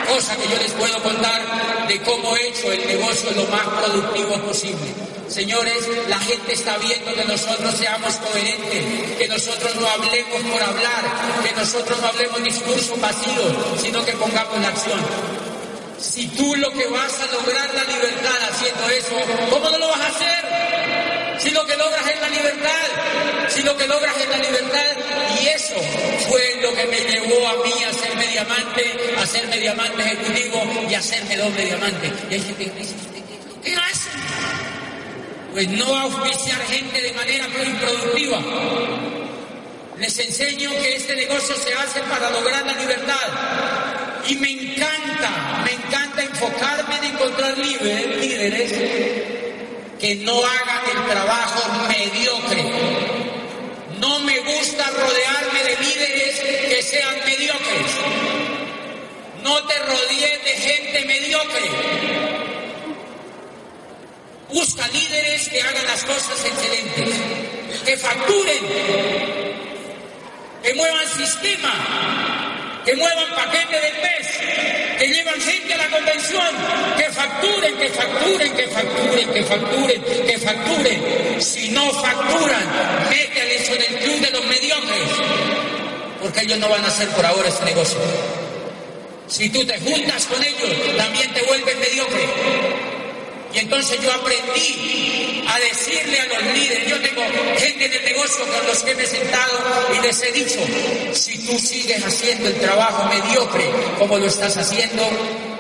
cosa 0.08 0.38
que 0.38 0.48
yo 0.48 0.58
les 0.58 0.72
puedo 0.74 1.04
contar 1.04 1.88
de 1.88 2.02
cómo 2.02 2.36
he 2.36 2.48
hecho 2.48 2.72
el 2.72 2.88
negocio 2.88 3.32
lo 3.32 3.46
más 3.46 3.68
productivo 3.68 4.38
posible. 4.48 5.13
Señores, 5.34 5.90
la 6.10 6.20
gente 6.20 6.54
está 6.54 6.78
viendo 6.78 7.12
que 7.16 7.26
nosotros 7.26 7.76
seamos 7.76 8.14
coherentes, 8.18 9.18
que 9.18 9.28
nosotros 9.28 9.76
no 9.78 9.88
hablemos 9.88 10.44
por 10.44 10.62
hablar, 10.62 11.42
que 11.44 11.52
nosotros 11.54 12.00
no 12.00 12.08
hablemos 12.08 12.44
discursos 12.44 13.02
vacíos, 13.02 13.52
sino 13.82 14.06
que 14.06 14.12
pongamos 14.12 14.62
la 14.62 14.68
acción. 14.68 15.00
Si 15.98 16.28
tú 16.28 16.56
lo 16.58 16.72
que 16.74 16.86
vas 16.86 17.20
a 17.20 17.26
lograr 17.34 17.74
la 17.74 17.84
libertad 17.84 18.38
haciendo 18.52 18.88
eso, 18.90 19.16
¿cómo 19.50 19.72
no 19.72 19.80
lo 19.80 19.88
vas 19.88 20.02
a 20.02 20.08
hacer? 20.10 21.40
Si 21.40 21.50
lo 21.50 21.66
que 21.66 21.78
logras 21.78 22.08
es 22.08 22.22
la 22.22 22.30
libertad, 22.30 23.50
si 23.50 23.64
lo 23.64 23.76
que 23.76 23.88
logras 23.88 24.16
es 24.16 24.30
la 24.30 24.38
libertad, 24.38 24.96
y 25.42 25.48
eso 25.48 25.76
fue 26.30 26.60
lo 26.62 26.76
que 26.76 26.86
me 26.86 27.00
llevó 27.00 27.48
a 27.48 27.54
mí 27.64 27.84
a 27.86 27.92
ser 27.92 28.16
mediamante, 28.18 29.16
a 29.18 29.26
ser 29.26 29.48
mediamante 29.48 30.00
ejecutivo 30.00 30.62
y 30.88 30.94
a 30.94 31.00
hacerme 31.00 31.38
doble 31.38 31.66
diamante. 31.66 32.14
Y 32.30 32.34
hay 32.36 32.42
gente 32.42 32.72
dice, 32.78 32.94
¿qué 33.64 33.76
hacen? 33.76 34.73
Pues 35.54 35.70
no 35.70 35.86
auspiciar 35.96 36.60
gente 36.66 37.00
de 37.00 37.14
manera 37.14 37.48
muy 37.50 37.62
improductiva. 37.62 38.40
Les 40.00 40.18
enseño 40.18 40.72
que 40.72 40.96
este 40.96 41.16
negocio 41.16 41.56
se 41.56 41.72
hace 41.76 42.02
para 42.02 42.32
lograr 42.32 42.66
la 42.66 42.74
libertad. 42.74 43.30
Y 44.28 44.36
me 44.38 44.50
encanta, 44.50 45.64
me 45.64 45.74
encanta 45.74 46.24
enfocarme 46.24 46.96
en 46.98 47.04
encontrar 47.04 47.56
líderes 47.56 48.72
que 50.00 50.16
no 50.16 50.40
hagan 50.44 50.82
el 50.92 51.06
trabajo 51.12 51.88
mediocre. 51.88 52.72
No 54.00 54.20
me 54.22 54.40
gusta 54.40 54.90
rodearme 54.90 55.64
de 55.66 55.78
líderes 55.86 56.40
que 56.68 56.82
sean 56.82 57.16
mediocres. 57.28 57.92
No 59.44 59.64
te 59.68 59.78
rodees 59.78 60.44
de 60.46 60.54
gente 60.56 61.06
mediocre. 61.06 62.43
Busca 64.54 64.88
líderes 64.88 65.50
que 65.50 65.60
hagan 65.60 65.86
las 65.88 66.04
cosas 66.04 66.46
excelentes, 66.46 67.10
que 67.84 67.98
facturen, 67.98 68.64
que 70.62 70.74
muevan 70.76 71.08
sistema, 71.18 72.82
que 72.86 72.96
muevan 72.96 73.34
paquete 73.36 73.76
de 73.76 73.90
pez, 73.90 74.98
que 75.00 75.08
llevan 75.08 75.42
gente 75.42 75.74
a 75.74 75.78
la 75.78 75.90
convención, 75.90 76.56
que 76.98 77.12
facturen, 77.12 77.78
que 77.78 77.90
facturen, 77.90 78.54
que 78.56 78.68
facturen, 78.68 79.34
que 79.34 79.44
facturen, 79.44 80.04
que 80.04 80.38
facturen. 80.38 81.42
Si 81.42 81.70
no 81.70 81.90
facturan, 81.90 83.10
mételes 83.10 83.70
en 83.70 83.82
el 83.82 84.00
club 84.04 84.20
de 84.20 84.32
los 84.32 84.46
mediocres, 84.46 85.10
porque 86.22 86.42
ellos 86.42 86.60
no 86.60 86.70
van 86.70 86.86
a 86.86 86.90
hacer 86.90 87.10
por 87.10 87.26
ahora 87.26 87.50
este 87.50 87.66
negocio. 87.66 87.98
Si 89.28 89.50
tú 89.50 89.66
te 89.66 89.80
juntas 89.80 90.28
con 90.28 90.44
ellos, 90.44 90.96
también 90.96 91.34
te 91.34 91.42
vuelves 91.42 91.76
mediocre. 91.76 92.93
Y 93.54 93.60
entonces 93.60 94.00
yo 94.02 94.12
aprendí 94.12 95.44
a 95.48 95.60
decirle 95.60 96.20
a 96.20 96.26
los 96.26 96.44
líderes, 96.54 96.88
yo 96.88 97.00
tengo 97.02 97.22
gente 97.58 97.88
del 97.88 98.04
negocio 98.04 98.46
con 98.46 98.66
los 98.66 98.82
que 98.82 98.96
me 98.96 99.04
he 99.04 99.08
sentado 99.08 99.94
y 99.96 100.02
les 100.02 100.24
he 100.24 100.32
dicho, 100.32 100.60
si 101.14 101.38
tú 101.46 101.60
sigues 101.60 102.04
haciendo 102.04 102.50
el 102.50 102.60
trabajo 102.60 103.08
mediocre 103.10 103.70
como 104.00 104.18
lo 104.18 104.26
estás 104.26 104.58
haciendo, 104.58 105.04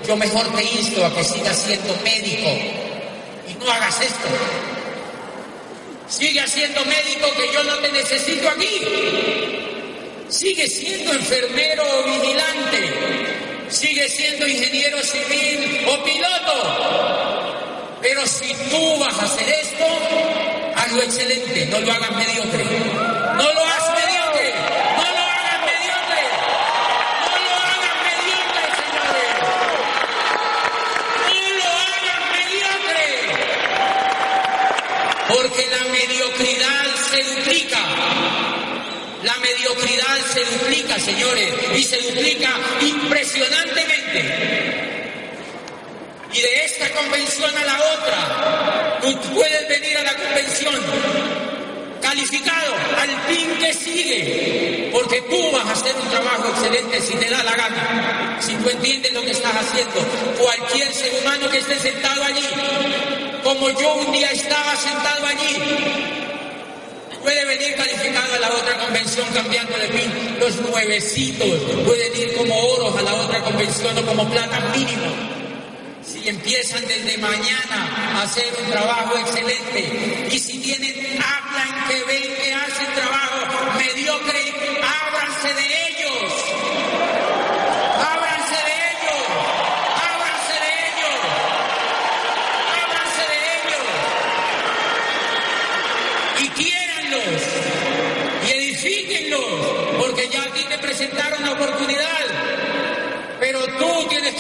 yo 0.08 0.18
mejor 0.18 0.52
te 0.56 0.64
insto 0.64 1.06
a 1.06 1.14
que 1.14 1.24
sigas 1.24 1.62
siendo 1.62 1.96
médico 2.04 2.50
y 3.48 3.54
no 3.64 3.72
hagas 3.72 4.02
esto. 4.02 4.28
Sigue 6.08 6.48
siendo 6.48 6.84
médico 6.86 7.28
que 7.36 7.54
yo 7.54 7.64
no 7.64 7.76
te 7.78 7.92
necesito 7.92 8.50
aquí. 8.50 8.82
Sigue 10.30 10.68
siendo 10.68 11.14
enfermero 11.14 11.84
o 11.84 12.04
vigilante. 12.04 12.94
Sigue 13.70 14.10
siendo 14.10 14.48
ingeniero 14.48 15.02
civil 15.02 15.86
o 15.88 16.04
piloto. 16.04 17.53
Pero 18.04 18.28
si 18.28 18.54
tú 18.70 19.00
vas 19.00 19.18
a 19.18 19.24
hacer 19.24 19.50
esto, 19.50 19.86
hazlo 20.76 21.02
excelente, 21.04 21.66
no 21.68 21.80
lo 21.80 21.90
hagas 21.90 22.12
mediocre. 22.12 22.66
No 22.66 23.54
lo 23.54 23.62
hagas 23.62 23.92
mediocre, 23.96 24.54
no 24.98 25.04
lo 25.04 25.24
hagas 25.24 25.62
mediocre. 25.72 26.24
No 27.24 27.32
lo 27.48 27.54
hagas 27.64 27.96
mediocre, 28.04 28.64
señores. 28.84 29.32
No 31.30 31.40
lo 31.58 31.68
hagas 31.80 32.22
mediocre. 32.36 33.08
Porque 35.30 35.64
la 35.72 35.84
mediocridad 35.94 36.86
se 37.10 37.24
duplica. 37.24 37.80
La 39.24 39.38
mediocridad 39.38 40.18
se 40.34 40.44
duplica, 40.44 41.00
señores, 41.00 41.54
y 41.74 41.84
se 41.84 42.02
duplica 42.02 42.50
impresionantemente 42.82 44.93
y 46.34 46.42
de 46.42 46.66
esta 46.66 46.90
convención 46.92 47.56
a 47.56 47.64
la 47.64 47.78
otra. 47.94 49.00
Tú 49.02 49.34
puedes 49.34 49.68
venir 49.68 49.98
a 49.98 50.04
la 50.04 50.16
convención 50.16 50.74
calificado 52.02 52.74
al 53.00 53.10
fin 53.28 53.58
que 53.60 53.74
sigue, 53.74 54.90
porque 54.92 55.22
tú 55.22 55.52
vas 55.52 55.66
a 55.66 55.72
hacer 55.72 55.96
un 55.96 56.10
trabajo 56.10 56.50
excelente 56.50 57.02
si 57.02 57.16
te 57.16 57.30
da 57.30 57.44
la 57.44 57.56
gana, 57.56 58.38
si 58.42 58.56
tú 58.56 58.70
entiendes 58.70 59.14
lo 59.14 59.22
que 59.22 59.32
estás 59.32 59.56
haciendo. 59.56 60.02
Cualquier 60.38 60.92
ser 60.94 61.14
humano 61.22 61.50
que 61.50 61.60
esté 61.60 61.80
sentado 61.80 62.24
allí, 62.24 62.48
como 63.44 63.70
yo 63.70 63.96
un 63.96 64.12
día 64.12 64.32
estaba 64.32 64.76
sentado 64.76 65.28
allí, 65.28 65.58
puede 67.22 67.46
venir 67.46 67.76
calificado 67.76 68.34
a 68.36 68.40
la 68.40 68.50
otra 68.50 68.78
convención 68.80 69.28
cambiando 69.34 69.78
de 69.78 69.88
pin. 69.88 70.38
Los 70.40 70.56
nuevecitos 70.62 71.48
pueden 71.86 72.16
ir 72.18 72.36
como 72.36 72.56
oros 72.56 72.98
a 72.98 73.02
la 73.02 73.14
otra 73.14 73.40
convención 73.42 73.98
o 73.98 74.06
como 74.06 74.30
plata 74.30 74.60
mínimo 74.76 75.43
si 76.24 76.30
empiezan 76.30 76.88
desde 76.88 77.18
mañana 77.18 78.16
a 78.16 78.22
hacer 78.22 78.54
un 78.58 78.72
trabajo 78.72 79.18
excelente 79.18 80.30
y 80.32 80.40
si 80.40 80.58
tienen, 80.60 81.22
hablan 81.22 81.88
que 81.88 82.04
ven 82.06 82.36
que 82.42 82.54
hacen 82.54 82.94
trabajo 82.94 83.78
mediocre, 83.78 84.54
ábranse 84.82 85.54
de 85.54 85.66
ellos. 85.90 86.34
Ábranse 88.00 88.56
de 88.68 88.76
ellos. 88.94 89.24
Ábranse 90.12 90.56
de 90.64 90.72
ellos. 90.88 91.20
Ábranse 92.84 93.24
de 93.32 93.38
ellos. 93.60 93.86
Y 96.40 96.48
quiéranlos. 96.50 97.42
Y 98.48 98.52
edifíquenlos. 98.52 99.52
Porque 100.00 100.30
ya 100.30 100.44
aquí 100.44 100.64
te 100.70 100.78
presentaron 100.78 101.44
la 101.44 101.52
oportunidad 101.52 102.23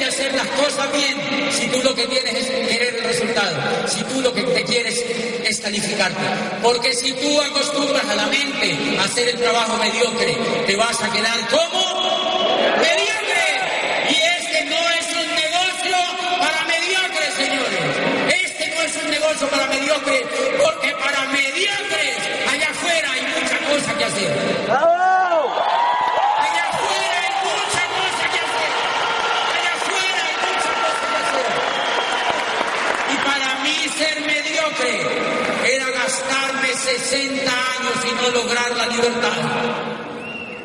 hacer 0.05 0.33
las 0.33 0.47
cosas 0.47 0.91
bien 0.91 1.51
si 1.51 1.67
tú 1.67 1.81
lo 1.83 1.95
que 1.95 2.07
tienes 2.07 2.33
es 2.35 2.47
querer 2.47 2.95
el 2.95 3.03
resultado, 3.03 3.87
si 3.87 4.03
tú 4.03 4.21
lo 4.21 4.33
que 4.33 4.43
te 4.43 4.63
quieres 4.63 5.03
es 5.43 5.59
calificarte. 5.59 6.21
Porque 6.61 6.93
si 6.93 7.13
tú 7.13 7.41
acostumbras 7.41 8.07
a 8.09 8.15
la 8.15 8.27
mente 8.27 8.97
a 8.99 9.03
hacer 9.03 9.29
el 9.29 9.37
trabajo 9.37 9.77
mediocre, 9.77 10.37
te 10.65 10.75
vas 10.75 11.01
a 11.01 11.11
quedar 11.11 11.39
como 11.49 11.79
mediocre. 12.77 13.45
Y 14.09 14.15
este 14.15 14.65
no 14.65 14.81
es 14.89 15.07
un 15.21 15.35
negocio 15.35 15.97
para 16.39 16.65
mediocres, 16.65 17.33
señores. 17.35 18.43
Este 18.43 18.75
no 18.75 18.81
es 18.81 19.03
un 19.03 19.11
negocio 19.11 19.47
para 19.49 19.67
mediocres, 19.67 20.23
porque 20.63 20.91
para 20.95 21.25
mediocres 21.29 22.17
allá 22.51 22.69
afuera 22.69 23.11
hay 23.11 23.21
mucha 23.21 23.57
cosa 23.69 23.97
que 23.97 24.03
hacer. 24.03 24.52
60 37.13 37.43
años 37.43 37.93
y 38.09 38.15
no 38.15 38.41
lograr 38.41 38.75
la 38.75 38.87
libertad. 38.87 39.37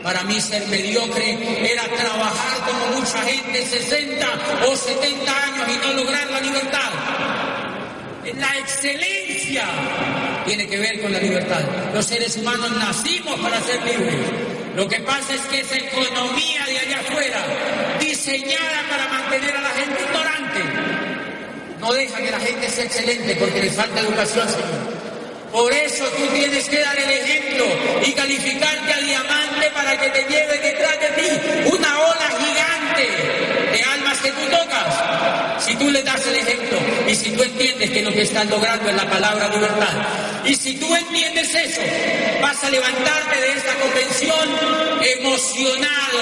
Para 0.03 0.25
mí 0.25 0.41
ser 0.41 0.67
mediocre 0.69 1.71
era 1.71 1.83
trabajar 1.95 2.59
como 2.67 2.99
mucha 2.99 3.21
gente 3.23 3.67
60 3.67 4.27
o 4.67 4.75
70 4.75 5.45
años 5.45 5.69
y 5.69 5.87
no 5.87 5.93
lograr 5.93 6.31
la 6.31 6.41
libertad. 6.41 6.91
La 8.39 8.59
excelencia 8.61 9.65
tiene 10.47 10.67
que 10.67 10.79
ver 10.79 11.03
con 11.03 11.13
la 11.13 11.19
libertad. 11.19 11.61
Los 11.93 12.07
seres 12.07 12.35
humanos 12.39 12.71
nacimos 12.79 13.39
para 13.41 13.61
ser 13.61 13.83
libres. 13.83 14.17
Lo 14.75 14.89
que 14.89 15.01
pasa 15.01 15.35
es 15.35 15.43
que 15.43 15.61
esa 15.61 15.77
economía 15.77 16.65
de 16.65 16.79
allá 16.79 17.01
afuera, 17.01 17.45
diseñada 18.01 18.87
para 18.89 19.07
mantener 19.09 19.55
a 19.55 19.61
la 19.61 19.71
gente 19.71 20.03
ignorante, 20.03 20.61
no 21.79 21.93
deja 21.93 22.17
que 22.17 22.31
la 22.31 22.41
gente 22.41 22.71
sea 22.71 22.85
excelente 22.85 23.37
porque 23.37 23.61
les 23.65 23.75
falta 23.75 24.01
educación, 24.01 24.49
Señor. 24.49 24.98
Por 25.53 25.73
eso 25.73 26.05
tú 26.05 26.27
tienes 26.35 26.69
que 26.69 26.79
dar 26.79 26.99
el 26.99 27.11
ejemplo 27.11 27.65
y 28.05 28.13
calificarte 28.13 28.93
a 28.93 28.99
diamante 28.99 29.71
para 29.73 29.99
que 29.99 30.11
te 30.11 30.25
lleve 30.25 30.59
detrás 30.59 31.01
de 31.01 31.09
ti 31.23 31.29
una 31.73 32.01
ola 32.01 32.29
gigante 32.39 33.73
de 33.73 33.83
almas 33.83 34.19
que 34.19 34.31
tú 34.31 34.43
tocas. 34.51 35.65
Si 35.65 35.75
tú 35.77 35.91
le 35.91 36.03
das 36.03 36.27
el 36.27 36.37
ejemplo 36.37 36.79
y 37.07 37.15
si 37.15 37.31
tú 37.31 37.43
entiendes 37.43 37.91
que 37.91 38.03
lo 38.03 38.13
que 38.13 38.23
estás 38.23 38.47
logrando 38.47 38.91
es 38.91 38.97
la 38.97 39.09
palabra 39.09 39.49
libertad, 39.49 39.95
y 40.45 40.55
si 40.55 40.75
tú 40.75 40.95
entiendes 40.95 41.55
eso, 41.55 41.81
vas 42.43 42.63
a 42.63 42.71
levantarte 42.71 43.41
de 43.41 43.53
esta 43.53 43.75
convención 43.77 44.49
emocionado. 45.17 46.19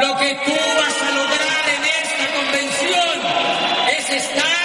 Lo 0.00 0.18
que 0.18 0.34
tú 0.44 0.52
vas 0.52 1.02
a 1.02 1.10
lograr 1.12 1.64
en 1.76 1.84
esta 1.84 2.26
convención 2.34 3.22
es 3.88 4.10
estar 4.10 4.64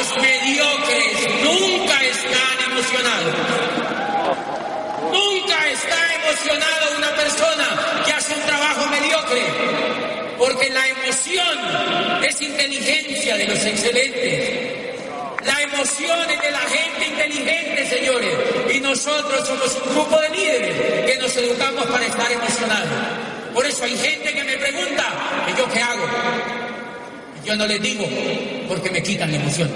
Los 0.00 0.16
mediocres 0.16 1.28
nunca 1.42 2.02
están 2.04 2.70
emocionados. 2.70 3.34
Nunca 5.12 5.68
está 5.68 6.14
emocionado 6.14 6.96
una 6.96 7.10
persona 7.16 8.02
que 8.06 8.12
hace 8.12 8.34
un 8.34 8.42
trabajo 8.42 8.86
mediocre. 8.86 9.42
Porque 10.38 10.70
la 10.70 10.88
es 12.22 12.40
inteligencia 12.42 13.36
de 13.36 13.46
los 13.46 13.64
excelentes. 13.64 14.80
La 15.44 15.62
emoción 15.62 16.30
es 16.30 16.42
de 16.42 16.50
la 16.50 16.58
gente 16.58 17.06
inteligente, 17.06 17.86
señores. 17.88 18.34
Y 18.74 18.80
nosotros 18.80 19.46
somos 19.46 19.78
un 19.84 19.94
grupo 19.94 20.20
de 20.20 20.28
líderes 20.30 21.06
que 21.06 21.18
nos 21.18 21.36
educamos 21.36 21.86
para 21.86 22.06
estar 22.06 22.30
emocionados. 22.30 22.88
Por 23.54 23.66
eso 23.66 23.84
hay 23.84 23.96
gente 23.96 24.32
que 24.34 24.44
me 24.44 24.56
pregunta, 24.58 25.04
¿y 25.52 25.58
yo 25.58 25.68
qué 25.68 25.80
hago? 25.80 26.04
Yo 27.44 27.56
no 27.56 27.66
les 27.66 27.80
digo 27.80 28.06
porque 28.68 28.90
me 28.90 29.02
quitan 29.02 29.30
la 29.30 29.38
emoción. 29.38 29.70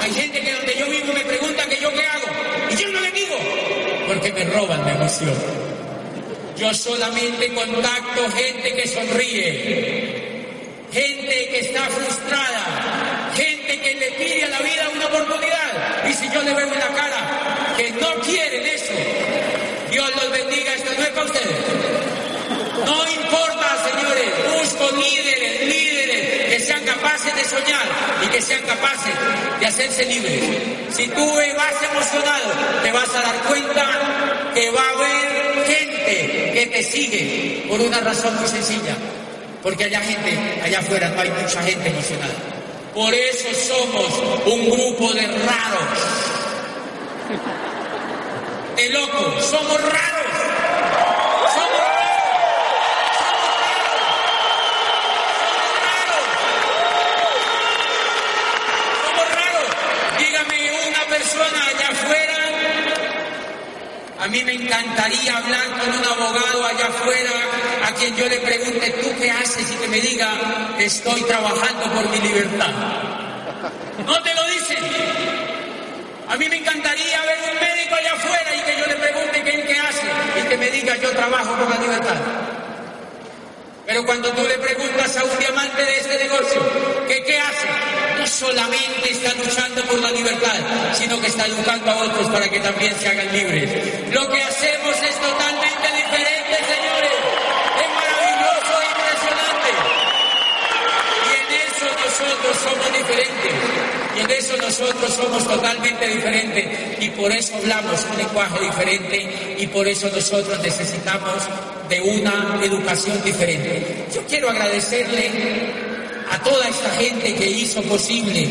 Hay 0.00 0.12
gente 0.12 0.40
que 0.40 0.52
donde 0.52 0.74
yo 0.76 0.86
vivo 0.86 1.12
me 1.14 1.24
pregunta 1.24 1.64
que 1.66 1.80
yo 1.80 1.92
qué 1.92 2.04
hago. 2.04 2.26
Y 2.70 2.76
yo 2.76 2.88
no 2.90 3.00
les 3.00 3.14
digo 3.14 3.36
porque 4.08 4.32
me 4.32 4.44
roban 4.44 4.84
la 4.84 4.92
emoción. 4.92 5.71
Yo 6.62 6.72
solamente 6.72 7.52
contacto 7.54 8.30
gente 8.30 8.72
que 8.72 8.86
sonríe, 8.86 10.46
gente 10.92 11.48
que 11.50 11.58
está 11.58 11.82
frustrada, 11.88 13.32
gente 13.34 13.80
que 13.80 13.94
le 13.96 14.12
pide 14.12 14.44
a 14.44 14.48
la 14.48 14.60
vida 14.60 14.88
una 14.94 15.06
oportunidad. 15.06 16.06
Y 16.08 16.14
si 16.14 16.30
yo 16.32 16.40
le 16.40 16.54
veo 16.54 16.72
en 16.72 16.78
la 16.78 16.94
cara 16.94 17.74
que 17.76 17.90
no 17.90 18.14
quieren 18.20 18.64
eso, 18.64 18.92
Dios 19.90 20.08
los 20.14 20.30
bendiga, 20.30 20.74
esto 20.74 20.92
no 20.96 21.02
es 21.02 21.08
para 21.08 21.26
ustedes. 21.26 21.56
No 22.86 23.10
importa, 23.10 23.90
señores, 23.90 24.28
busco 24.54 24.96
líderes, 24.98 25.66
líderes 25.66 26.46
que 26.48 26.60
sean 26.60 26.84
capaces 26.84 27.34
de 27.34 27.44
soñar 27.44 27.86
y 28.22 28.28
que 28.28 28.40
sean 28.40 28.62
capaces 28.62 29.14
de 29.58 29.66
hacerse 29.66 30.04
libres. 30.04 30.44
Si 30.94 31.08
tú 31.08 31.26
vas 31.56 31.90
emocionado, 31.90 32.52
te 32.84 32.92
vas 32.92 33.08
a 33.08 33.20
dar 33.20 33.36
cuenta 33.48 34.52
que 34.54 34.70
va 34.70 34.91
sigue 36.82 37.64
por 37.68 37.80
una 37.80 38.00
razón 38.00 38.34
muy 38.38 38.48
sencilla. 38.48 38.96
Porque 39.62 39.84
allá 39.84 40.00
gente, 40.00 40.60
allá 40.62 40.80
afuera 40.80 41.08
no 41.10 41.20
hay 41.20 41.30
mucha 41.30 41.62
gente 41.62 41.88
emocionada. 41.88 42.34
Por 42.94 43.14
eso 43.14 43.48
somos 43.54 44.44
un 44.46 44.70
grupo 44.70 45.12
de 45.14 45.26
raros. 45.26 45.98
De 48.76 48.90
locos, 48.90 49.44
somos 49.44 49.80
raros. 49.80 50.22
A 51.54 51.68
mí 51.70 51.91
encantaría 64.72 65.36
hablar 65.36 65.66
con 65.78 65.88
un 65.90 66.04
abogado 66.04 66.64
allá 66.64 66.86
afuera 66.86 67.30
a 67.84 67.92
quien 67.92 68.16
yo 68.16 68.26
le 68.26 68.38
pregunte, 68.38 68.90
¿tú 69.02 69.08
qué 69.20 69.30
haces? 69.30 69.70
Y 69.70 69.74
que 69.76 69.88
me 69.88 70.00
diga, 70.00 70.30
estoy 70.78 71.22
trabajando 71.22 71.92
por 71.92 72.08
mi 72.08 72.18
libertad. 72.18 72.70
No 74.06 74.22
te 74.22 74.34
lo 74.34 74.44
dicen. 74.46 74.78
A 76.28 76.36
mí 76.36 76.48
me 76.48 76.56
encantaría 76.56 77.20
ver 77.22 77.38
un 77.52 77.60
médico 77.60 77.94
allá 77.94 78.12
afuera 78.14 78.56
y 78.56 78.60
que 78.62 78.78
yo 78.78 78.86
le 78.86 78.96
pregunte 78.96 79.42
qué, 79.42 79.62
qué 79.64 79.78
hace 79.78 80.06
y 80.40 80.48
que 80.48 80.56
me 80.56 80.70
diga, 80.70 80.96
yo 80.96 81.10
trabajo 81.10 81.54
por 81.54 81.68
la 81.68 81.76
libertad. 81.76 82.16
Pero 83.86 84.06
cuando 84.06 84.30
tú 84.30 84.42
le 84.46 84.58
preguntas 84.58 85.16
a 85.16 85.24
un 85.24 85.38
diamante 85.38 85.84
de 85.84 85.96
este 85.96 86.18
negocio 86.18 86.62
qué 87.20 87.38
hace, 87.38 87.68
no 88.18 88.26
solamente 88.26 89.10
está 89.10 89.34
luchando 89.34 89.82
por 89.84 89.98
la 90.00 90.10
libertad, 90.10 90.56
sino 90.94 91.20
que 91.20 91.26
está 91.26 91.46
educando 91.46 91.90
a 91.90 91.96
otros 91.98 92.28
para 92.28 92.48
que 92.48 92.60
también 92.60 92.94
se 92.98 93.08
hagan 93.08 93.32
libres. 93.32 93.68
Lo 94.12 94.28
que 94.30 94.42
hacemos 94.42 94.96
es 95.02 95.14
totalmente 95.20 95.88
diferente, 95.92 96.56
señores. 96.56 97.12
Es 97.82 97.88
maravilloso 97.94 98.72
e 98.80 98.86
impresionante. 98.92 99.70
Y 101.26 101.32
en 101.38 101.46
eso 101.60 101.86
nosotros 102.04 102.56
somos 102.64 102.92
diferentes. 102.92 103.51
En 104.22 104.30
eso 104.30 104.56
nosotros 104.56 105.14
somos 105.14 105.44
totalmente 105.44 106.06
diferentes. 106.06 106.64
Y 107.00 107.10
por 107.10 107.32
eso 107.32 107.56
hablamos 107.56 108.06
un 108.10 108.18
lenguaje 108.18 108.60
diferente. 108.60 109.56
Y 109.58 109.66
por 109.66 109.88
eso 109.88 110.08
nosotros 110.14 110.60
necesitamos 110.62 111.42
de 111.88 112.00
una 112.00 112.60
educación 112.62 113.20
diferente. 113.24 114.06
Yo 114.14 114.24
quiero 114.26 114.48
agradecerle 114.50 115.30
a 116.30 116.38
toda 116.42 116.68
esta 116.68 116.90
gente 116.90 117.34
que 117.34 117.46
hizo 117.50 117.82
posible 117.82 118.48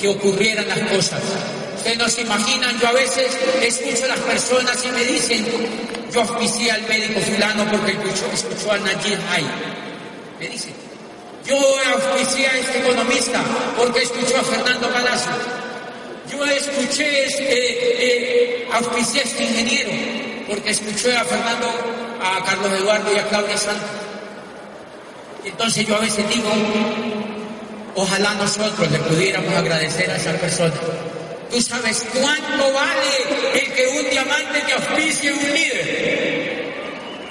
que 0.00 0.08
ocurrieran 0.08 0.68
las 0.68 0.78
cosas. 0.90 1.20
Ustedes 1.76 1.98
no 1.98 2.22
imaginan, 2.22 2.78
yo 2.80 2.88
a 2.88 2.92
veces 2.92 3.36
escucho 3.62 4.04
a 4.04 4.08
las 4.08 4.20
personas 4.20 4.84
y 4.84 4.88
me 4.90 5.04
dicen, 5.04 5.46
yo 6.12 6.20
auspicié 6.20 6.70
al 6.70 6.82
médico 6.82 7.20
fulano 7.20 7.70
porque 7.70 7.92
escuchó, 7.92 8.30
escuchó 8.32 8.72
a 8.72 8.78
Najib 8.78 9.18
Hay. 9.30 9.46
Me 10.40 10.48
dicen, 10.48 10.87
yo 11.48 11.56
auspicié 11.94 12.46
a 12.46 12.58
este 12.58 12.78
economista 12.78 13.40
porque 13.76 14.02
escuchó 14.02 14.36
a 14.36 14.42
Fernando 14.42 14.92
Palacio. 14.92 15.32
Yo 16.30 16.44
escuché, 16.44 17.24
este, 17.24 17.44
eh, 17.48 18.68
auspicié 18.70 19.22
a 19.22 19.24
este 19.24 19.44
ingeniero 19.44 19.90
porque 20.46 20.70
escuché 20.70 21.16
a 21.16 21.24
Fernando 21.24 21.66
a 22.20 22.44
Carlos 22.44 22.72
Eduardo 22.72 23.12
y 23.14 23.18
a 23.18 23.28
Claudia 23.28 23.56
Santos. 23.56 23.88
Entonces 25.44 25.86
yo 25.86 25.96
a 25.96 26.00
veces 26.00 26.28
digo, 26.28 26.50
ojalá 27.94 28.34
nosotros 28.34 28.90
le 28.90 28.98
pudiéramos 28.98 29.54
agradecer 29.54 30.10
a 30.10 30.16
esa 30.16 30.32
persona. 30.32 30.74
¿Tú 31.50 31.62
sabes 31.62 32.04
cuánto 32.12 32.72
vale 32.74 33.54
el 33.54 33.72
que 33.72 33.88
un 33.88 34.10
diamante 34.10 34.60
te 34.66 34.72
auspicie 34.74 35.32
un 35.32 35.54
líder? 35.54 36.74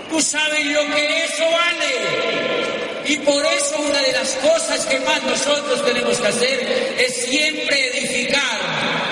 ¿Tú 0.10 0.20
sabes 0.22 0.66
lo 0.66 0.96
que 0.96 1.26
eso 1.26 1.44
vale? 1.44 2.67
Y 3.08 3.18
por 3.20 3.46
eso 3.46 3.78
una 3.80 4.02
de 4.02 4.12
las 4.12 4.34
cosas 4.36 4.86
que 4.86 5.00
más 5.00 5.24
nosotros 5.24 5.86
tenemos 5.86 6.18
que 6.18 6.28
hacer 6.28 6.96
es 7.00 7.16
siempre 7.26 7.98
edificar 7.98 8.60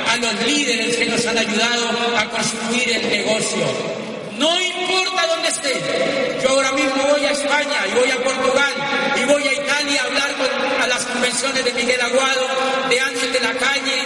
a 0.09 0.17
los 0.17 0.45
líderes 0.45 0.97
que 0.97 1.05
nos 1.05 1.25
han 1.25 1.37
ayudado 1.37 2.17
a 2.17 2.29
construir 2.29 2.89
el 2.89 3.09
negocio. 3.09 4.05
No 4.37 4.61
importa 4.61 5.27
dónde 5.27 5.47
esté. 5.47 6.39
Yo 6.43 6.49
ahora 6.49 6.73
mismo 6.73 7.03
voy 7.09 7.25
a 7.25 7.31
España 7.31 7.77
y 7.89 7.95
voy 7.95 8.11
a 8.11 8.21
Portugal 8.21 8.73
y 9.15 9.23
voy 9.23 9.43
a 9.43 9.53
Italia 9.53 10.01
a 10.01 10.05
hablar 10.05 10.35
a 10.81 10.87
las 10.87 11.05
convenciones 11.05 11.63
de 11.63 11.73
Miguel 11.73 12.01
Aguado, 12.01 12.47
de 12.89 12.99
Ángel 12.99 13.31
de 13.31 13.39
la 13.39 13.53
Calle, 13.53 14.01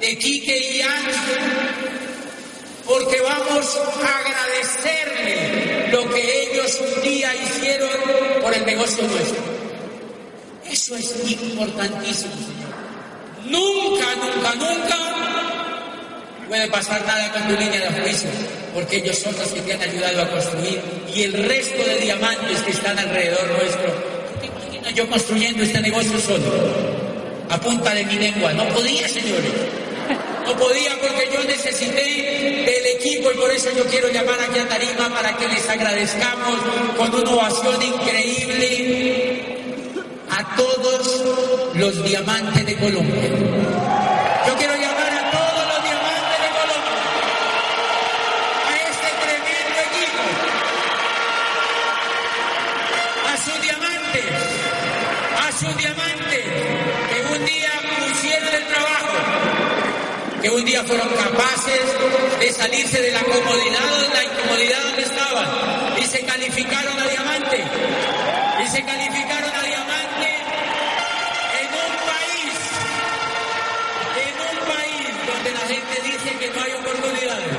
de 0.00 0.18
Quique 0.18 0.58
y 0.58 0.80
Ángel, 0.80 2.01
porque 2.86 3.20
vamos 3.20 3.80
a 4.02 4.18
agradecerle 4.18 5.90
lo 5.90 6.08
que 6.10 6.42
ellos 6.42 6.80
un 6.80 7.02
día 7.02 7.34
hicieron 7.34 7.90
por 8.40 8.54
el 8.54 8.64
negocio 8.66 9.06
nuestro. 9.06 9.42
Eso 10.70 10.96
es 10.96 11.14
importantísimo, 11.30 12.32
señor. 12.32 12.72
Nunca, 13.44 14.06
nunca, 14.16 14.54
nunca 14.54 14.96
puede 16.48 16.68
pasar 16.68 17.04
nada 17.06 17.32
con 17.32 17.42
tu 17.48 17.60
línea 17.60 17.80
de 17.80 18.02
juicio, 18.02 18.30
porque 18.74 18.96
ellos 18.96 19.18
son 19.18 19.34
los 19.36 19.48
que 19.48 19.60
te 19.60 19.72
han 19.74 19.82
ayudado 19.82 20.22
a 20.22 20.30
construir 20.30 20.80
y 21.14 21.22
el 21.24 21.32
resto 21.44 21.84
de 21.84 21.98
diamantes 21.98 22.62
que 22.62 22.70
están 22.70 22.98
alrededor 22.98 23.46
nuestro. 23.48 23.92
¿Tú 24.32 24.40
te 24.40 24.46
imaginas 24.46 24.94
yo 24.94 25.08
construyendo 25.08 25.62
este 25.62 25.80
negocio 25.80 26.18
solo? 26.18 26.52
A 27.50 27.60
punta 27.60 27.94
de 27.94 28.04
mi 28.06 28.14
lengua. 28.14 28.52
No 28.54 28.66
podía, 28.68 29.08
señores. 29.08 29.81
No 30.52 30.58
podía 30.58 30.92
porque 31.00 31.30
yo 31.32 31.42
necesité 31.44 32.04
del 32.04 32.86
equipo 32.96 33.32
y 33.32 33.36
por 33.36 33.50
eso 33.50 33.70
yo 33.74 33.86
quiero 33.86 34.08
llamar 34.08 34.38
aquí 34.38 34.58
a 34.58 34.68
Tarima 34.68 35.08
para 35.08 35.34
que 35.34 35.48
les 35.48 35.66
agradezcamos 35.66 36.60
con 36.98 37.14
una 37.14 37.30
ovación 37.30 37.82
increíble 37.82 39.40
a 40.28 40.54
todos 40.54 41.72
los 41.72 42.04
diamantes 42.04 42.66
de 42.66 42.76
Colombia. 42.76 43.30
Yo 44.46 44.56
quiero 44.58 44.74
llamar 44.76 45.12
a 45.14 45.30
todos 45.30 45.66
los 45.68 45.84
diamantes 45.84 46.38
de 46.44 46.50
Colombia, 46.60 47.00
a 48.68 48.72
este 48.90 49.08
tremendo 49.24 49.78
equipo, 49.88 50.22
a 53.26 53.36
sus 53.38 53.58
diamantes, 53.62 54.24
a 55.40 55.52
sus 55.52 55.76
diamantes 55.78 55.91
un 60.54 60.64
día 60.64 60.84
fueron 60.84 61.08
capaces 61.08 61.80
de 62.38 62.52
salirse 62.52 63.00
de 63.00 63.10
la 63.10 63.20
comodidad, 63.20 63.98
de 64.00 64.08
la 64.14 64.24
incomodidad 64.24 64.82
donde 64.84 65.02
estaban 65.02 65.98
y 65.98 66.06
se 66.06 66.20
calificaron 66.20 66.98
a 66.98 67.06
diamante, 67.08 67.64
y 68.62 68.66
se 68.68 68.84
calificaron 68.84 69.50
a 69.50 69.62
diamante 69.62 70.28
en 71.60 71.68
un 71.72 71.94
país, 72.04 72.54
en 74.26 74.34
un 74.44 74.58
país 74.68 75.06
donde 75.26 75.50
la 75.52 75.60
gente 75.60 76.02
dice 76.04 76.38
que 76.38 76.50
no 76.50 76.62
hay 76.62 76.72
oportunidades. 76.72 77.52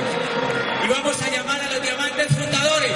Y 0.84 0.88
vamos 0.88 1.22
a 1.22 1.30
llamar 1.30 1.60
a 1.60 1.72
los 1.72 1.82
diamantes 1.82 2.28
fundadores, 2.28 2.92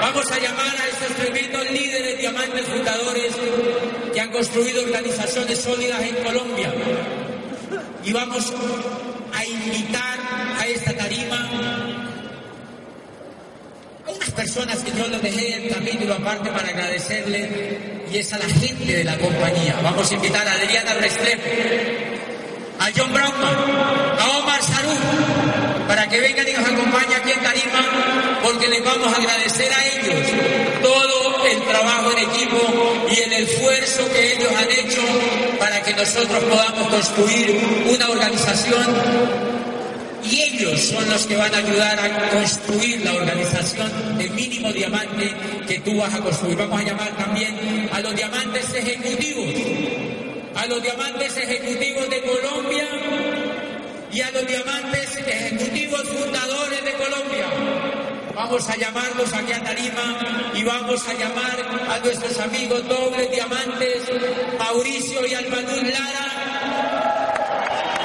vamos 0.00 0.32
a 0.32 0.38
llamar 0.38 0.76
a 0.76 0.88
estos 0.88 1.16
tremendos 1.16 1.70
líderes 1.70 2.18
diamantes 2.18 2.64
fundadores 2.64 3.32
que 4.12 4.20
han 4.20 4.30
construido 4.32 4.82
organizaciones 4.82 5.60
sólidas 5.60 6.02
en 6.02 6.16
Colombia. 6.24 6.72
Y 8.08 8.12
vamos 8.14 8.50
a 9.34 9.44
invitar 9.44 10.18
a 10.58 10.66
esta 10.66 10.94
tarima 10.94 11.36
a 14.06 14.10
unas 14.10 14.30
personas 14.30 14.78
que 14.78 14.98
yo 14.98 15.06
lo 15.08 15.18
dejé 15.18 15.56
el 15.56 15.74
capítulo 15.74 16.14
aparte 16.14 16.48
para 16.48 16.68
agradecerle 16.68 18.06
y 18.10 18.16
es 18.16 18.32
a 18.32 18.38
la 18.38 18.46
gente 18.46 18.96
de 18.96 19.04
la 19.04 19.18
compañía. 19.18 19.78
Vamos 19.82 20.10
a 20.10 20.14
invitar 20.14 20.48
a 20.48 20.52
Adriana 20.52 20.94
Restrepo, 20.94 21.50
a 22.80 22.88
John 22.96 23.12
Brownman, 23.12 23.56
a 24.18 24.38
Omar 24.38 24.62
Sarú, 24.62 24.96
para 25.86 26.08
que 26.08 26.18
vengan 26.18 26.48
y 26.48 26.52
nos 26.52 26.66
acompañen 26.66 27.12
aquí 27.20 27.32
en 27.32 27.42
Tarima, 27.42 28.40
porque 28.42 28.68
les 28.68 28.82
vamos 28.82 29.12
a 29.12 29.16
agradecer 29.16 29.70
a 29.70 29.86
ellos 29.86 30.67
el 31.48 31.62
trabajo 31.64 32.12
en 32.12 32.18
equipo 32.18 32.58
y 33.10 33.20
el 33.20 33.32
esfuerzo 33.32 34.08
que 34.12 34.34
ellos 34.34 34.52
han 34.56 34.70
hecho 34.70 35.02
para 35.58 35.82
que 35.82 35.94
nosotros 35.94 36.44
podamos 36.44 36.88
construir 36.88 37.60
una 37.94 38.10
organización 38.10 39.38
y 40.30 40.42
ellos 40.42 40.80
son 40.80 41.08
los 41.08 41.26
que 41.26 41.36
van 41.36 41.54
a 41.54 41.58
ayudar 41.58 41.98
a 41.98 42.30
construir 42.30 43.04
la 43.04 43.14
organización 43.14 44.18
de 44.18 44.28
mínimo 44.30 44.72
diamante 44.72 45.32
que 45.66 45.78
tú 45.80 45.96
vas 45.96 46.12
a 46.12 46.20
construir. 46.20 46.58
Vamos 46.58 46.80
a 46.80 46.84
llamar 46.84 47.16
también 47.16 47.88
a 47.92 48.00
los 48.00 48.14
diamantes 48.14 48.74
ejecutivos, 48.74 49.54
a 50.54 50.66
los 50.66 50.82
diamantes 50.82 51.36
ejecutivos 51.36 52.10
de 52.10 52.20
Colombia 52.22 52.88
y 54.12 54.20
a 54.20 54.30
los 54.32 54.46
diamantes 54.46 55.16
ejecutivos 55.16 56.02
fundadores 56.02 56.84
de 56.84 56.92
Colombia. 56.92 57.67
Vamos 58.38 58.68
a 58.70 58.76
llamarlos 58.76 59.32
aquí 59.34 59.52
a 59.52 59.60
Tarima 59.64 60.52
y 60.54 60.62
vamos 60.62 61.06
a 61.08 61.14
llamar 61.14 61.58
a 61.90 61.98
nuestros 61.98 62.38
amigos 62.38 62.86
dobles 62.86 63.28
diamantes, 63.32 64.04
Mauricio 64.58 65.26
y 65.26 65.34
Almadún 65.34 65.90
Lara, 65.90 66.26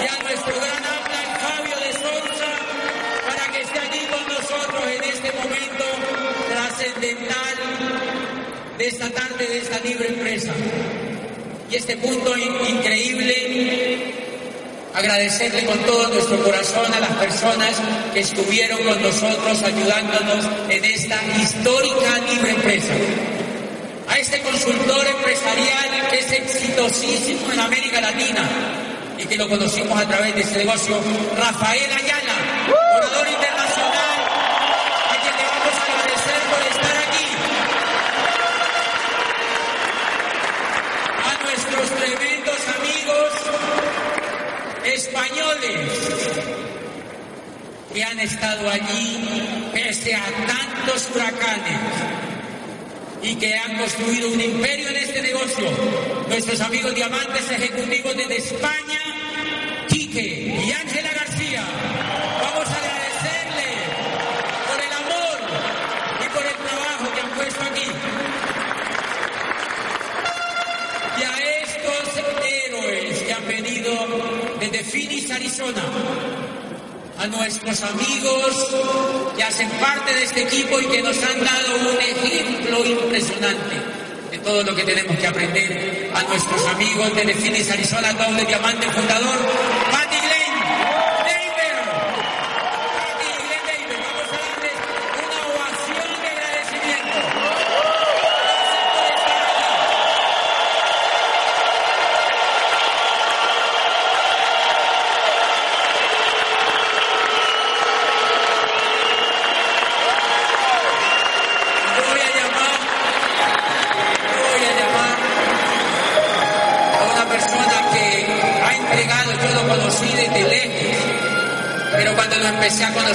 y 0.02 0.06
a 0.08 0.24
nuestro 0.24 0.56
gran 0.56 0.84
Atlas, 0.84 1.28
Fabio 1.39 1.78
de 1.86 1.93
Sousa, 1.93 2.52
para 3.28 3.52
que 3.54 3.62
esté 3.62 3.80
aquí 3.80 4.00
con 4.10 4.24
nosotros 4.34 4.84
en 4.98 5.04
este 5.04 5.32
momento 5.34 5.86
trascendental 6.50 7.56
de 8.80 8.88
esta 8.88 9.10
tarde, 9.12 9.48
de 9.48 9.58
esta 9.60 9.80
libre 9.82 10.08
empresa. 10.10 10.52
Y 11.69 11.76
este 11.76 11.96
punto 11.98 12.36
in- 12.38 12.76
increíble 12.78 14.22
agradecerle 14.93 15.65
con 15.65 15.79
todo 15.79 16.08
nuestro 16.10 16.43
corazón 16.43 16.93
a 16.93 16.99
las 16.99 17.12
personas 17.13 17.82
que 18.13 18.19
estuvieron 18.19 18.84
con 18.84 19.01
nosotros 19.01 19.63
ayudándonos 19.63 20.45
en 20.69 20.86
esta 20.86 21.19
histórica 21.41 22.19
libre 22.29 22.51
empresa. 22.51 22.93
A 24.08 24.17
este 24.17 24.41
consultor 24.41 25.08
empresarial 25.08 26.10
que 26.10 26.19
es 26.19 26.32
exitosísimo 26.32 27.51
en 27.51 27.60
América 27.60 28.01
Latina 28.01 28.47
y 29.17 29.25
que 29.25 29.38
lo 29.38 29.49
conocimos 29.49 29.99
a 29.99 30.08
través 30.08 30.36
de 30.36 30.41
este 30.41 30.60
negocio, 30.60 30.99
Rafael 31.38 31.91
Ayala, 31.91 32.36
orador 32.95 33.27
internacional, 33.27 34.19
a 35.10 35.21
quien 35.21 35.36
le 35.38 35.45
vamos 35.47 35.73
a 35.73 35.84
agradecer 35.89 36.39
por 36.51 36.62
estar 36.69 36.97
aquí. 37.08 37.27
A 41.25 41.43
nuestros 41.43 41.89
tremendos 41.89 42.62
amigos 42.77 43.72
españoles 44.93 45.89
que 47.93 48.03
han 48.03 48.19
estado 48.19 48.69
allí 48.69 49.69
pese 49.73 50.15
a 50.15 50.25
tantos 50.47 51.10
huracanes 51.13 51.79
y 53.21 53.36
que 53.36 53.56
han 53.56 53.77
construido 53.77 54.29
un 54.29 54.41
imperio 54.41 54.89
en 54.89 54.97
este 54.97 55.21
negocio. 55.21 55.65
Nuestros 56.27 56.60
amigos 56.62 56.93
diamantes 56.93 57.49
ejecutivos 57.51 58.17
desde 58.17 58.38
España, 58.38 58.99
Quique 59.88 60.62
y 60.65 60.71
Ángela 60.71 61.13
García. 61.13 61.63
Desde 74.71 74.84
Phoenix, 74.84 75.30
Arizona, 75.30 75.84
a 77.19 77.28
nuestros 77.28 77.82
amigos 77.84 78.67
que 79.36 79.43
hacen 79.43 79.69
parte 79.71 80.13
de 80.13 80.23
este 80.23 80.43
equipo 80.43 80.80
y 80.80 80.86
que 80.86 81.02
nos 81.02 81.17
han 81.17 81.39
dado 81.43 81.91
un 81.91 81.97
ejemplo 81.99 82.86
impresionante 82.86 83.76
de 84.32 84.38
todo 84.39 84.63
lo 84.63 84.76
que 84.76 84.84
tenemos 84.84 85.17
que 85.17 85.28
aprender, 85.28 86.12
a 86.15 86.23
nuestros 86.23 86.65
amigos 86.67 87.13
de 87.15 87.34
Phoenix, 87.34 87.71
Arizona, 87.71 88.13
doble 88.13 88.45
diamante 88.45 88.88
fundador, 88.89 89.38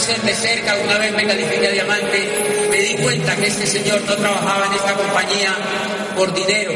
conocer 0.08 0.22
de 0.22 0.34
cerca, 0.34 0.76
una 0.84 0.98
vez 0.98 1.12
me 1.12 1.26
califiqué 1.26 1.70
diamante, 1.70 2.66
me 2.70 2.78
di 2.78 2.94
cuenta 2.94 3.36
que 3.36 3.46
este 3.46 3.66
señor 3.66 4.00
no 4.02 4.16
trabajaba 4.16 4.66
en 4.66 4.72
esta 4.72 4.94
compañía 4.94 5.54
por 6.16 6.32
dinero, 6.32 6.72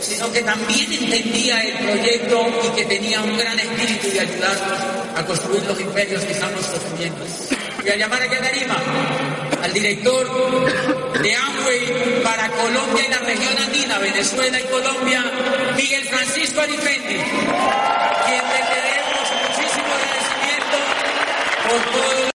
sino 0.00 0.32
que 0.32 0.42
también 0.42 0.92
entendía 0.92 1.60
el 1.60 1.74
proyecto 1.86 2.46
y 2.64 2.68
que 2.76 2.84
tenía 2.86 3.20
un 3.20 3.36
gran 3.36 3.58
espíritu 3.58 4.08
de 4.10 4.20
ayudarnos 4.20 4.78
a 5.16 5.26
construir 5.26 5.62
los 5.64 5.80
imperios 5.80 6.24
que 6.24 6.32
estamos 6.32 6.66
construyendo. 6.66 7.24
Voy 7.80 7.90
a 7.90 7.96
llamar 7.96 8.22
a 8.22 8.28
Tarima 8.28 8.76
al 9.62 9.72
director 9.72 11.20
de 11.20 11.34
Amway 11.34 12.22
para 12.22 12.48
Colombia 12.50 13.04
y 13.06 13.10
la 13.10 13.18
región 13.18 13.58
andina, 13.58 13.98
Venezuela 13.98 14.58
y 14.58 14.64
Colombia, 14.64 15.24
Miguel 15.76 16.04
Francisco 16.04 16.60
Arifendi. 16.60 17.18